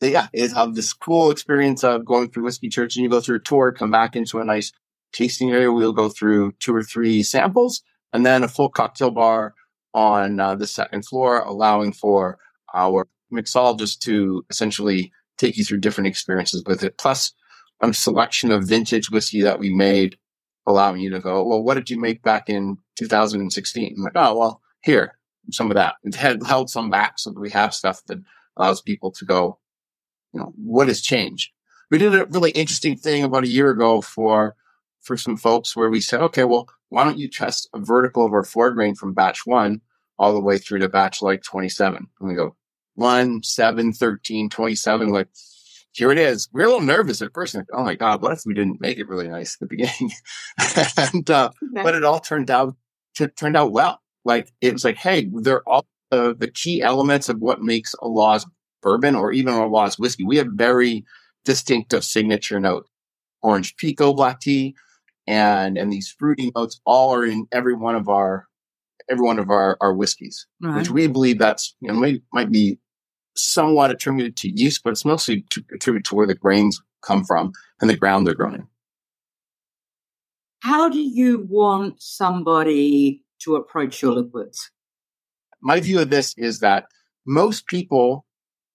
yeah, 0.00 0.28
it's 0.32 0.54
have 0.54 0.76
this 0.76 0.92
cool 0.92 1.32
experience 1.32 1.82
of 1.82 2.04
going 2.04 2.30
through 2.30 2.44
whiskey 2.44 2.68
church, 2.68 2.94
and 2.94 3.02
you 3.02 3.10
go 3.10 3.20
through 3.20 3.38
a 3.38 3.40
tour, 3.40 3.72
come 3.72 3.90
back 3.90 4.14
into 4.14 4.38
a 4.38 4.44
nice 4.44 4.70
tasting 5.12 5.50
area. 5.50 5.72
We'll 5.72 5.92
go 5.92 6.08
through 6.08 6.52
two 6.60 6.72
or 6.72 6.84
three 6.84 7.24
samples, 7.24 7.82
and 8.12 8.24
then 8.24 8.44
a 8.44 8.48
full 8.48 8.68
cocktail 8.68 9.10
bar 9.10 9.54
on 9.92 10.38
uh, 10.38 10.54
the 10.54 10.68
second 10.68 11.04
floor, 11.04 11.40
allowing 11.40 11.92
for 11.92 12.38
our 12.72 13.08
mixologist 13.34 13.98
to 14.02 14.44
essentially 14.50 15.10
take 15.36 15.56
you 15.56 15.64
through 15.64 15.80
different 15.80 16.06
experiences 16.06 16.62
with 16.64 16.84
it. 16.84 16.96
Plus, 16.96 17.32
a 17.80 17.92
selection 17.92 18.50
of 18.50 18.64
vintage 18.64 19.10
whiskey 19.10 19.42
that 19.42 19.58
we 19.58 19.72
made, 19.72 20.16
allowing 20.66 21.00
you 21.00 21.10
to 21.10 21.20
go, 21.20 21.44
well, 21.44 21.62
what 21.62 21.74
did 21.74 21.90
you 21.90 22.00
make 22.00 22.22
back 22.22 22.48
in 22.48 22.78
2016? 22.96 23.94
I'm 23.96 24.02
like, 24.02 24.12
oh, 24.14 24.38
well, 24.38 24.62
here, 24.82 25.16
some 25.50 25.70
of 25.70 25.76
that. 25.76 25.94
It 26.04 26.14
had 26.14 26.42
held 26.42 26.70
some 26.70 26.90
back 26.90 27.18
so 27.18 27.30
that 27.30 27.40
we 27.40 27.50
have 27.50 27.74
stuff 27.74 28.02
that 28.06 28.18
allows 28.56 28.80
people 28.80 29.10
to 29.12 29.24
go, 29.24 29.58
you 30.32 30.40
know, 30.40 30.52
what 30.56 30.88
has 30.88 31.00
changed? 31.00 31.50
We 31.90 31.98
did 31.98 32.14
a 32.14 32.26
really 32.26 32.50
interesting 32.50 32.96
thing 32.96 33.22
about 33.22 33.44
a 33.44 33.48
year 33.48 33.70
ago 33.70 34.00
for 34.00 34.56
for 35.02 35.16
some 35.16 35.36
folks 35.36 35.76
where 35.76 35.88
we 35.88 36.00
said, 36.00 36.20
okay, 36.20 36.42
well, 36.42 36.68
why 36.88 37.04
don't 37.04 37.18
you 37.18 37.28
test 37.28 37.68
a 37.72 37.78
vertical 37.78 38.26
of 38.26 38.32
our 38.32 38.42
four 38.42 38.72
grain 38.72 38.96
from 38.96 39.14
batch 39.14 39.46
one 39.46 39.80
all 40.18 40.32
the 40.32 40.40
way 40.40 40.58
through 40.58 40.80
to 40.80 40.88
batch 40.88 41.22
like 41.22 41.44
27? 41.44 42.08
And 42.20 42.28
we 42.28 42.34
go, 42.34 42.56
one, 42.96 43.42
seven, 43.44 43.92
13, 43.92 44.50
27. 44.50 45.08
Like, 45.10 45.28
here 45.96 46.10
it 46.12 46.18
is. 46.18 46.48
We 46.52 46.62
are 46.62 46.66
a 46.66 46.68
little 46.68 46.82
nervous 46.84 47.22
at 47.22 47.32
first. 47.32 47.54
Like, 47.54 47.64
oh 47.72 47.82
my 47.84 47.94
God, 47.94 48.20
what 48.22 48.32
if 48.32 48.42
we 48.44 48.52
didn't 48.54 48.80
make 48.80 48.98
it 48.98 49.08
really 49.08 49.28
nice 49.28 49.54
at 49.54 49.60
the 49.60 49.66
beginning? 49.66 50.12
and, 51.14 51.30
uh, 51.30 51.50
but 51.72 51.94
it 51.94 52.04
all 52.04 52.20
turned 52.20 52.50
out, 52.50 52.76
t- 53.16 53.26
turned 53.28 53.56
out 53.56 53.72
well. 53.72 54.00
Like, 54.24 54.52
it 54.60 54.72
was 54.72 54.84
like, 54.84 54.96
hey, 54.96 55.28
they're 55.32 55.66
all 55.68 55.86
uh, 56.12 56.34
the 56.36 56.50
key 56.50 56.82
elements 56.82 57.28
of 57.28 57.38
what 57.38 57.62
makes 57.62 57.94
a 58.02 58.08
Laws 58.08 58.46
bourbon 58.82 59.14
or 59.14 59.32
even 59.32 59.54
a 59.54 59.66
Laws 59.66 59.98
whiskey. 59.98 60.24
We 60.24 60.36
have 60.36 60.48
very 60.52 61.04
distinctive 61.44 62.04
signature 62.04 62.60
notes. 62.60 62.90
Orange 63.42 63.74
Pekoe 63.76 64.14
black 64.14 64.40
tea 64.40 64.74
and, 65.26 65.78
and 65.78 65.92
these 65.92 66.14
fruity 66.18 66.52
notes 66.54 66.80
all 66.84 67.14
are 67.14 67.24
in 67.24 67.46
every 67.52 67.74
one 67.74 67.94
of 67.94 68.08
our, 68.08 68.46
every 69.08 69.24
one 69.24 69.38
of 69.38 69.50
our, 69.50 69.76
our 69.80 69.94
whiskeys, 69.94 70.46
Right. 70.60 70.76
which 70.76 70.90
we 70.90 71.06
believe 71.06 71.38
that's, 71.38 71.74
you 71.80 71.88
know, 71.88 71.98
may, 71.98 72.20
might 72.32 72.50
be 72.50 72.78
somewhat 73.38 73.90
attributed 73.90 74.36
to 74.38 74.48
use, 74.48 74.78
but 74.78 74.90
it's 74.90 75.04
mostly 75.04 75.44
to, 75.50 75.64
attributed 75.72 76.04
to 76.06 76.14
where 76.14 76.26
the 76.26 76.34
grains 76.34 76.80
come 77.02 77.24
from 77.24 77.52
and 77.80 77.88
the 77.90 77.96
ground 77.96 78.26
they're 78.26 78.34
grown 78.34 78.54
in. 78.54 78.66
How 80.60 80.88
do 80.88 81.00
you 81.00 81.46
want 81.48 82.02
somebody 82.02 83.22
to 83.40 83.56
approach 83.56 84.02
your 84.02 84.12
liquids? 84.12 84.70
My 85.60 85.80
view 85.80 86.00
of 86.00 86.10
this 86.10 86.34
is 86.36 86.60
that 86.60 86.86
most 87.26 87.66
people 87.66 88.26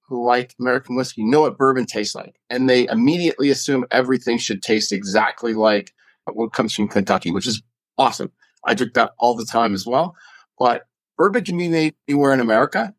who 0.07 0.25
like 0.25 0.53
American 0.59 0.95
whiskey 0.95 1.23
know 1.23 1.41
what 1.41 1.57
bourbon 1.57 1.85
tastes 1.85 2.15
like, 2.15 2.35
and 2.49 2.69
they 2.69 2.87
immediately 2.87 3.49
assume 3.49 3.85
everything 3.91 4.37
should 4.37 4.61
taste 4.61 4.91
exactly 4.91 5.53
like 5.53 5.93
what 6.25 6.53
comes 6.53 6.73
from 6.73 6.87
Kentucky, 6.87 7.31
which 7.31 7.47
is 7.47 7.61
awesome. 7.97 8.31
I 8.65 8.73
drink 8.73 8.93
that 8.93 9.13
all 9.17 9.35
the 9.35 9.45
time 9.45 9.73
as 9.73 9.85
well. 9.85 10.15
But 10.59 10.85
bourbon 11.17 11.43
can 11.43 11.57
be 11.57 11.69
made 11.69 11.95
anywhere 12.07 12.33
in 12.33 12.39
America. 12.39 12.93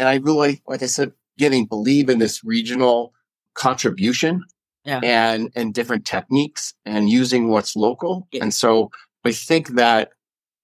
And 0.00 0.08
I 0.08 0.16
really, 0.16 0.62
like 0.66 0.82
I 0.82 0.86
said, 0.86 1.12
getting 1.36 1.66
believe 1.66 2.08
in 2.08 2.18
this 2.18 2.42
regional 2.42 3.12
contribution 3.54 4.42
Yeah. 4.84 5.00
and 5.02 5.50
and 5.54 5.74
different 5.74 6.06
techniques 6.06 6.72
and 6.86 7.10
using 7.10 7.48
what's 7.48 7.76
local. 7.76 8.26
Yeah. 8.32 8.42
And 8.44 8.54
so 8.54 8.90
I 9.26 9.32
think 9.32 9.68
that 9.76 10.10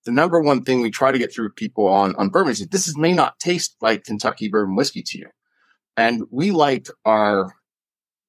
the 0.07 0.13
number 0.13 0.41
one 0.41 0.63
thing 0.63 0.81
we 0.81 0.91
try 0.91 1.13
to 1.13 1.19
get 1.19 1.33
through 1.35 1.51
people 1.51 1.87
on 1.87 2.17
on 2.17 2.31
bourbon 2.31 2.53
is 2.53 2.67
this 2.69 2.89
is, 2.89 2.97
may 2.97 3.13
not 3.13 3.39
taste 3.39 3.77
like 3.83 4.05
Kentucky 4.05 4.49
bourbon 4.49 4.75
whiskey 4.75 5.03
to 5.03 5.19
you. 5.19 5.29
And 5.99 6.23
we 6.31 6.51
like 6.51 6.89
our 7.05 7.55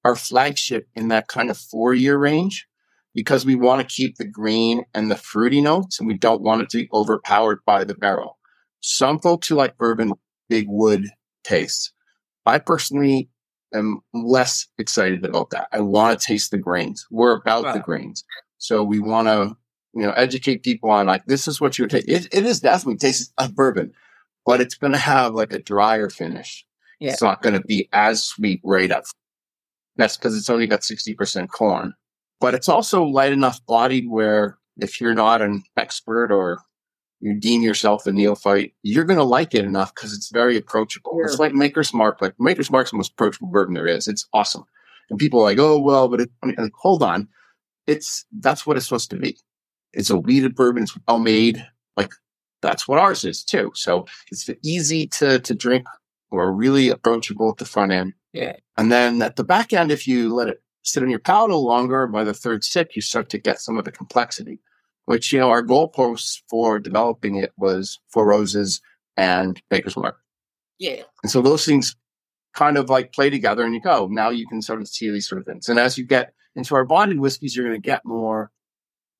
our 0.03 0.15
flagship 0.15 0.87
in 0.93 1.07
that 1.07 1.27
kind 1.29 1.49
of 1.49 1.57
four 1.57 1.93
year 1.93 2.17
range 2.17 2.67
because 3.13 3.45
we 3.45 3.55
want 3.55 3.79
to 3.81 3.95
keep 3.95 4.17
the 4.17 4.27
green 4.27 4.83
and 4.93 5.09
the 5.09 5.15
fruity 5.15 5.61
notes 5.61 5.99
and 5.99 6.07
we 6.07 6.17
don't 6.17 6.41
want 6.41 6.61
it 6.63 6.69
to 6.71 6.77
be 6.79 6.89
overpowered 6.93 7.59
by 7.65 7.85
the 7.85 7.95
barrel. 7.95 8.37
Some 8.81 9.19
folks 9.19 9.47
who 9.47 9.55
like 9.55 9.77
bourbon, 9.77 10.13
big 10.49 10.67
wood 10.67 11.05
tastes. 11.43 11.91
I 12.45 12.59
personally 12.59 13.29
am 13.73 13.99
less 14.13 14.67
excited 14.77 15.25
about 15.25 15.49
that. 15.51 15.67
I 15.71 15.81
want 15.81 16.19
to 16.19 16.25
taste 16.25 16.51
the 16.51 16.57
grains. 16.57 17.05
We're 17.11 17.35
about 17.35 17.73
the 17.73 17.79
grains. 17.79 18.23
So 18.57 18.83
we 18.83 18.99
want 18.99 19.27
to, 19.27 19.55
you 19.93 20.03
know, 20.03 20.11
educate 20.11 20.63
people 20.63 20.89
on 20.89 21.07
like, 21.07 21.25
this 21.25 21.47
is 21.47 21.59
what 21.59 21.77
you 21.77 21.87
taste. 21.87 22.07
It, 22.07 22.27
it 22.31 22.45
is 22.45 22.61
definitely 22.61 22.97
tastes 22.97 23.31
like 23.39 23.53
bourbon, 23.53 23.93
but 24.45 24.61
it's 24.61 24.75
going 24.75 24.93
to 24.93 24.99
have 24.99 25.33
like 25.33 25.53
a 25.53 25.61
drier 25.61 26.09
finish. 26.09 26.65
Yeah. 26.99 27.11
It's 27.11 27.21
not 27.21 27.41
going 27.41 27.53
to 27.53 27.61
be 27.61 27.89
as 27.93 28.23
sweet 28.23 28.61
right 28.63 28.91
up. 28.91 29.03
That's 29.97 30.17
because 30.17 30.37
it's 30.37 30.49
only 30.49 30.67
got 30.67 30.81
60% 30.81 31.49
corn, 31.49 31.93
but 32.39 32.53
it's 32.53 32.69
also 32.69 33.03
light 33.03 33.33
enough 33.33 33.63
bodied 33.65 34.09
where 34.09 34.57
if 34.77 35.01
you're 35.01 35.15
not 35.15 35.41
an 35.41 35.63
expert 35.75 36.31
or 36.31 36.59
you 37.19 37.39
deem 37.39 37.61
yourself 37.61 38.05
a 38.05 38.11
neophyte, 38.11 38.73
you're 38.83 39.05
going 39.05 39.17
to 39.17 39.23
like 39.23 39.55
it 39.55 39.65
enough 39.65 39.93
because 39.93 40.13
it's 40.13 40.29
very 40.29 40.57
approachable. 40.57 41.19
It's 41.23 41.39
like 41.39 41.53
Maker's 41.53 41.93
Mark. 41.93 42.21
Like 42.21 42.35
Maker's 42.39 42.69
Mark's 42.69 42.91
the 42.91 42.97
most 42.97 43.13
approachable 43.13 43.49
bourbon 43.49 43.73
there 43.73 43.87
is. 43.87 44.07
It's 44.07 44.27
awesome. 44.33 44.65
And 45.09 45.17
people 45.17 45.39
are 45.39 45.43
like, 45.43 45.59
oh, 45.59 45.79
well, 45.79 46.07
but 46.07 46.21
it, 46.21 46.29
I 46.43 46.47
mean, 46.47 46.55
like, 46.57 46.73
hold 46.75 47.01
on. 47.01 47.27
It's, 47.87 48.25
that's 48.39 48.67
what 48.67 48.77
it's 48.77 48.85
supposed 48.85 49.09
to 49.11 49.17
be. 49.17 49.37
It's 49.93 50.09
a 50.09 50.17
wheated 50.17 50.55
bourbon. 50.55 50.83
It's 50.83 50.97
well 51.07 51.19
made. 51.19 51.65
Like 51.95 52.11
that's 52.61 52.87
what 52.87 52.99
ours 52.99 53.25
is 53.25 53.43
too. 53.43 53.71
So 53.73 54.05
it's 54.31 54.49
easy 54.63 55.07
to, 55.07 55.39
to 55.39 55.55
drink 55.55 55.87
or 56.29 56.53
really 56.53 56.89
approachable 56.89 57.49
at 57.49 57.57
the 57.57 57.65
front 57.65 57.93
end. 57.93 58.13
Yeah. 58.33 58.57
And 58.77 58.91
then 58.91 59.21
at 59.21 59.37
the 59.37 59.43
back 59.43 59.73
end, 59.73 59.91
if 59.91 60.07
you 60.07 60.33
let 60.33 60.49
it 60.49 60.61
sit 60.83 61.01
on 61.01 61.09
your 61.09 61.19
palate 61.19 61.51
a 61.51 61.55
little 61.55 61.65
longer, 61.65 62.05
by 62.05 62.23
the 62.23 62.33
third 62.33 62.63
sip, 62.63 62.95
you 62.95 63.01
start 63.01 63.29
to 63.29 63.37
get 63.37 63.59
some 63.59 63.77
of 63.77 63.85
the 63.85 63.91
complexity, 63.91 64.59
which, 65.07 65.31
you 65.31 65.39
know, 65.39 65.49
our 65.49 65.63
goalposts 65.63 66.41
for 66.49 66.79
developing 66.79 67.37
it 67.37 67.53
was 67.57 67.97
Four 68.09 68.27
Roses 68.27 68.81
and 69.15 69.59
Maker's 69.71 69.95
Mark. 69.95 70.17
Yeah. 70.79 71.03
And 71.23 71.31
so 71.31 71.41
those 71.41 71.65
things 71.65 71.95
kind 72.53 72.77
of 72.77 72.89
like 72.89 73.13
play 73.13 73.29
together 73.29 73.63
and 73.63 73.73
you 73.73 73.81
go, 73.81 74.09
now 74.11 74.29
you 74.29 74.45
can 74.45 74.61
sort 74.61 74.81
of 74.81 74.87
see 74.89 75.09
these 75.09 75.25
sort 75.25 75.39
of 75.39 75.47
things. 75.47 75.69
And 75.69 75.79
as 75.79 75.97
you 75.97 76.05
get 76.05 76.33
into 76.57 76.75
our 76.75 76.83
bonded 76.83 77.21
whiskeys, 77.21 77.55
you're 77.55 77.65
going 77.65 77.81
to 77.81 77.85
get 77.85 78.03
more, 78.03 78.51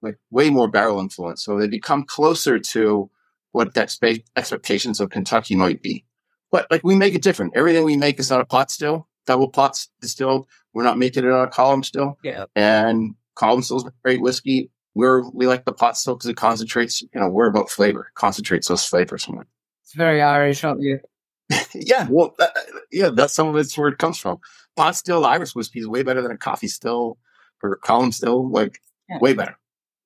like 0.01 0.17
way 0.29 0.49
more 0.49 0.67
barrel 0.67 0.99
influence. 0.99 1.41
So 1.41 1.57
they 1.57 1.69
become 1.69 2.03
closer 2.03 2.59
to 2.59 3.09
what 3.53 3.73
that 3.75 3.89
spa- 3.89 4.23
expectations 4.35 4.99
of 4.99 5.09
Kentucky 5.09 5.55
might 5.55 5.81
be. 5.81 6.03
But 6.51 6.67
like 6.69 6.83
we 6.83 6.95
make 6.95 7.15
it 7.15 7.21
different. 7.21 7.53
Everything 7.55 7.85
we 7.85 7.95
make 7.95 8.19
is 8.19 8.29
not 8.29 8.41
a 8.41 8.45
pot 8.45 8.71
still, 8.71 9.07
double 9.25 9.47
pots 9.47 9.89
distilled. 10.01 10.47
We're 10.73 10.83
not 10.83 10.97
making 10.97 11.23
it 11.23 11.31
on 11.31 11.47
a 11.47 11.49
column 11.49 11.83
still. 11.83 12.17
Yeah. 12.23 12.45
And 12.57 13.15
Column 13.35 13.61
Still's 13.61 13.89
great 14.03 14.21
whiskey. 14.21 14.69
We're, 14.97 15.29
we 15.29 15.45
like 15.45 15.65
the 15.65 15.73
pot 15.73 15.95
still 15.95 16.15
because 16.15 16.31
it 16.31 16.37
concentrates, 16.37 17.03
you 17.03 17.09
know, 17.13 17.29
we're 17.29 17.49
about 17.49 17.69
flavor, 17.69 18.11
concentrates 18.15 18.67
those 18.67 18.83
flavors 18.83 19.29
more. 19.29 19.45
It's 19.83 19.93
very 19.93 20.23
Irish, 20.23 20.63
aren't 20.63 20.81
you? 20.81 20.99
yeah, 21.75 22.07
well, 22.09 22.33
uh, 22.39 22.47
yeah, 22.91 23.11
that's 23.13 23.35
some 23.35 23.47
of 23.47 23.55
it's 23.57 23.77
where 23.77 23.89
it 23.89 23.99
comes 23.99 24.17
from. 24.17 24.39
Pot 24.75 24.95
still 24.95 25.23
Irish 25.23 25.53
whiskey 25.53 25.81
is 25.81 25.87
way 25.87 26.01
better 26.01 26.23
than 26.23 26.31
a 26.31 26.37
Coffey 26.37 26.67
still 26.67 27.19
or 27.61 27.75
column 27.77 28.11
still, 28.11 28.49
like 28.49 28.81
yeah. 29.07 29.19
way 29.19 29.35
better. 29.35 29.55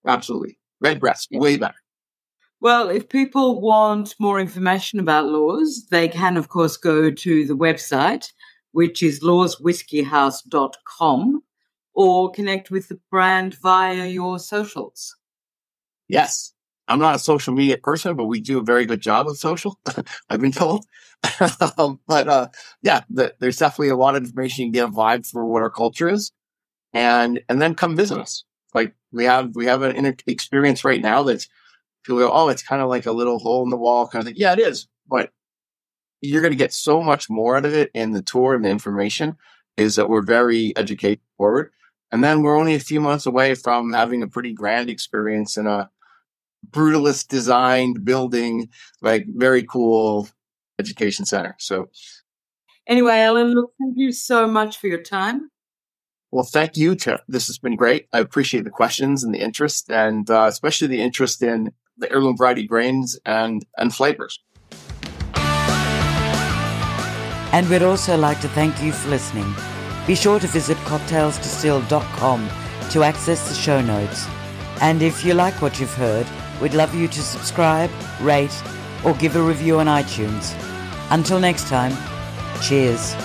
Absolutely. 0.06 0.60
Redbreast, 0.82 1.30
yeah. 1.32 1.40
way 1.40 1.56
better. 1.56 1.76
Well, 2.60 2.90
if 2.90 3.08
people 3.08 3.62
want 3.62 4.14
more 4.20 4.42
information 4.42 5.00
about 5.00 5.28
Laws, 5.28 5.88
they 5.90 6.10
can, 6.10 6.36
of 6.36 6.50
course, 6.50 6.76
go 6.76 7.10
to 7.10 7.48
the 7.48 7.56
website, 7.56 8.30
which 8.74 9.02
is 9.02 9.24
lawswhiskeyhouse.com, 9.24 11.44
or 11.94 12.32
connect 12.32 12.72
with 12.72 12.88
the 12.88 13.00
brand 13.10 13.56
via 13.56 14.08
your 14.08 14.40
socials. 14.40 15.16
Yes. 16.08 16.54
I'm 16.88 17.00
not 17.00 17.16
a 17.16 17.20
social 17.20 17.54
media 17.54 17.78
person, 17.78 18.16
but 18.18 18.26
we 18.26 18.42
do 18.42 18.60
a 18.60 18.64
very 18.64 18.86
good 18.86 19.02
job 19.02 19.28
of 19.28 19.38
social, 19.38 19.80
I've 20.30 20.42
been 20.42 20.52
told. 20.52 20.86
um, 21.78 22.00
but 22.08 22.28
uh, 22.28 22.48
yeah, 22.82 23.02
the, 23.10 23.34
there's 23.40 23.58
definitely 23.58 23.90
a 23.90 23.96
lot 23.96 24.16
of 24.16 24.24
information 24.24 24.66
you 24.66 24.68
can 24.68 24.74
get 24.74 24.90
a 24.90 24.92
vibe 24.92 25.26
for 25.26 25.46
what 25.46 25.62
our 25.62 25.70
culture 25.70 26.10
is. 26.10 26.32
And 26.94 27.40
and 27.48 27.62
then 27.62 27.76
come 27.76 27.96
visit 27.96 28.18
us. 28.18 28.44
Like 28.74 28.94
we 29.14 29.24
have 29.24 29.56
we 29.56 29.68
have 29.68 29.82
an 29.82 30.18
experience 30.28 30.84
right 30.84 31.02
now 31.02 31.24
that's 31.24 31.48
people 32.04 32.20
go, 32.20 32.32
oh, 32.32 32.50
it's 32.50 32.64
kind 32.64 32.82
of 32.82 32.90
like 32.90 33.06
a 33.06 33.14
little 33.14 33.40
hole 33.40 33.64
in 33.64 33.70
the 33.70 33.78
wall 33.78 34.08
kind 34.08 34.22
of 34.22 34.28
thing. 34.28 34.36
Yeah, 34.38 34.52
it 34.52 34.60
is, 34.60 34.88
but 35.08 35.32
you're 36.22 36.42
going 36.42 36.52
to 36.52 36.58
get 36.58 36.74
so 36.74 37.02
much 37.02 37.30
more 37.30 37.58
out 37.58 37.66
of 37.66 37.74
it 37.74 37.92
in 37.94 38.12
the 38.12 38.22
tour 38.22 38.54
and 38.54 38.66
the 38.66 38.70
information 38.70 39.38
is 39.78 39.96
that 39.96 40.10
we're 40.10 40.22
very 40.22 40.76
educate 40.76 41.22
forward. 41.38 41.72
And 42.12 42.24
then 42.24 42.42
we're 42.42 42.58
only 42.58 42.76
a 42.76 42.80
few 42.80 43.00
months 43.00 43.26
away 43.26 43.56
from 43.56 43.94
having 43.94 44.22
a 44.22 44.28
pretty 44.28 44.54
grand 44.54 44.90
experience 44.90 45.58
in 45.58 45.66
a 45.66 45.90
brutalist 46.70 47.28
designed 47.28 48.04
building, 48.04 48.70
like 49.02 49.26
very 49.28 49.64
cool 49.64 50.28
education 50.78 51.26
center. 51.26 51.56
So 51.60 51.90
anyway, 52.88 53.20
Ellen, 53.20 53.54
look, 53.54 53.72
thank 53.80 53.94
you 53.98 54.12
so 54.12 54.48
much 54.48 54.78
for 54.78 54.88
your 54.88 55.02
time. 55.02 55.50
Well, 56.32 56.44
thank 56.44 56.78
you, 56.78 56.96
Tara. 56.96 57.22
This 57.28 57.48
has 57.48 57.58
been 57.58 57.76
great. 57.76 58.08
I 58.14 58.20
appreciate 58.20 58.64
the 58.64 58.70
questions 58.70 59.24
and 59.24 59.34
the 59.34 59.40
interest, 59.40 59.92
and 59.92 60.30
uh, 60.30 60.46
especially 60.48 60.88
the 60.88 61.02
interest 61.02 61.42
in 61.44 61.72
the 61.98 62.10
heirloom 62.10 62.38
variety 62.38 62.66
grains 62.66 63.20
and, 63.26 63.66
and 63.78 63.94
flavors. 63.94 64.40
And 67.54 67.70
we'd 67.70 67.84
also 67.84 68.16
like 68.16 68.40
to 68.42 68.48
thank 68.50 68.82
you 68.82 68.94
for 68.94 69.10
listening. 69.10 69.54
Be 70.08 70.16
sure 70.16 70.40
to 70.40 70.48
visit 70.48 70.78
cocktailsdistilled.com 70.80 72.50
to 72.92 73.04
access 73.04 73.48
the 73.48 73.56
show 73.56 73.82
notes. 73.82 74.28
And 74.82 75.02
if 75.02 75.24
you 75.24 75.34
like 75.34 75.62
what 75.62 75.80
you've 75.80 75.94
heard, 75.94 76.28
we'd 76.60 76.74
love 76.74 76.96
you 76.96 77.08
to 77.08 77.22
subscribe, 77.22 77.92
rate, 78.20 78.56
or 79.06 79.14
give 79.16 79.36
a 79.36 79.42
review 79.42 79.80
on 79.80 79.86
iTunes. 79.86 80.56
Until 81.12 81.40
next 81.40 81.68
time, 81.68 81.96
cheers. 82.62 83.16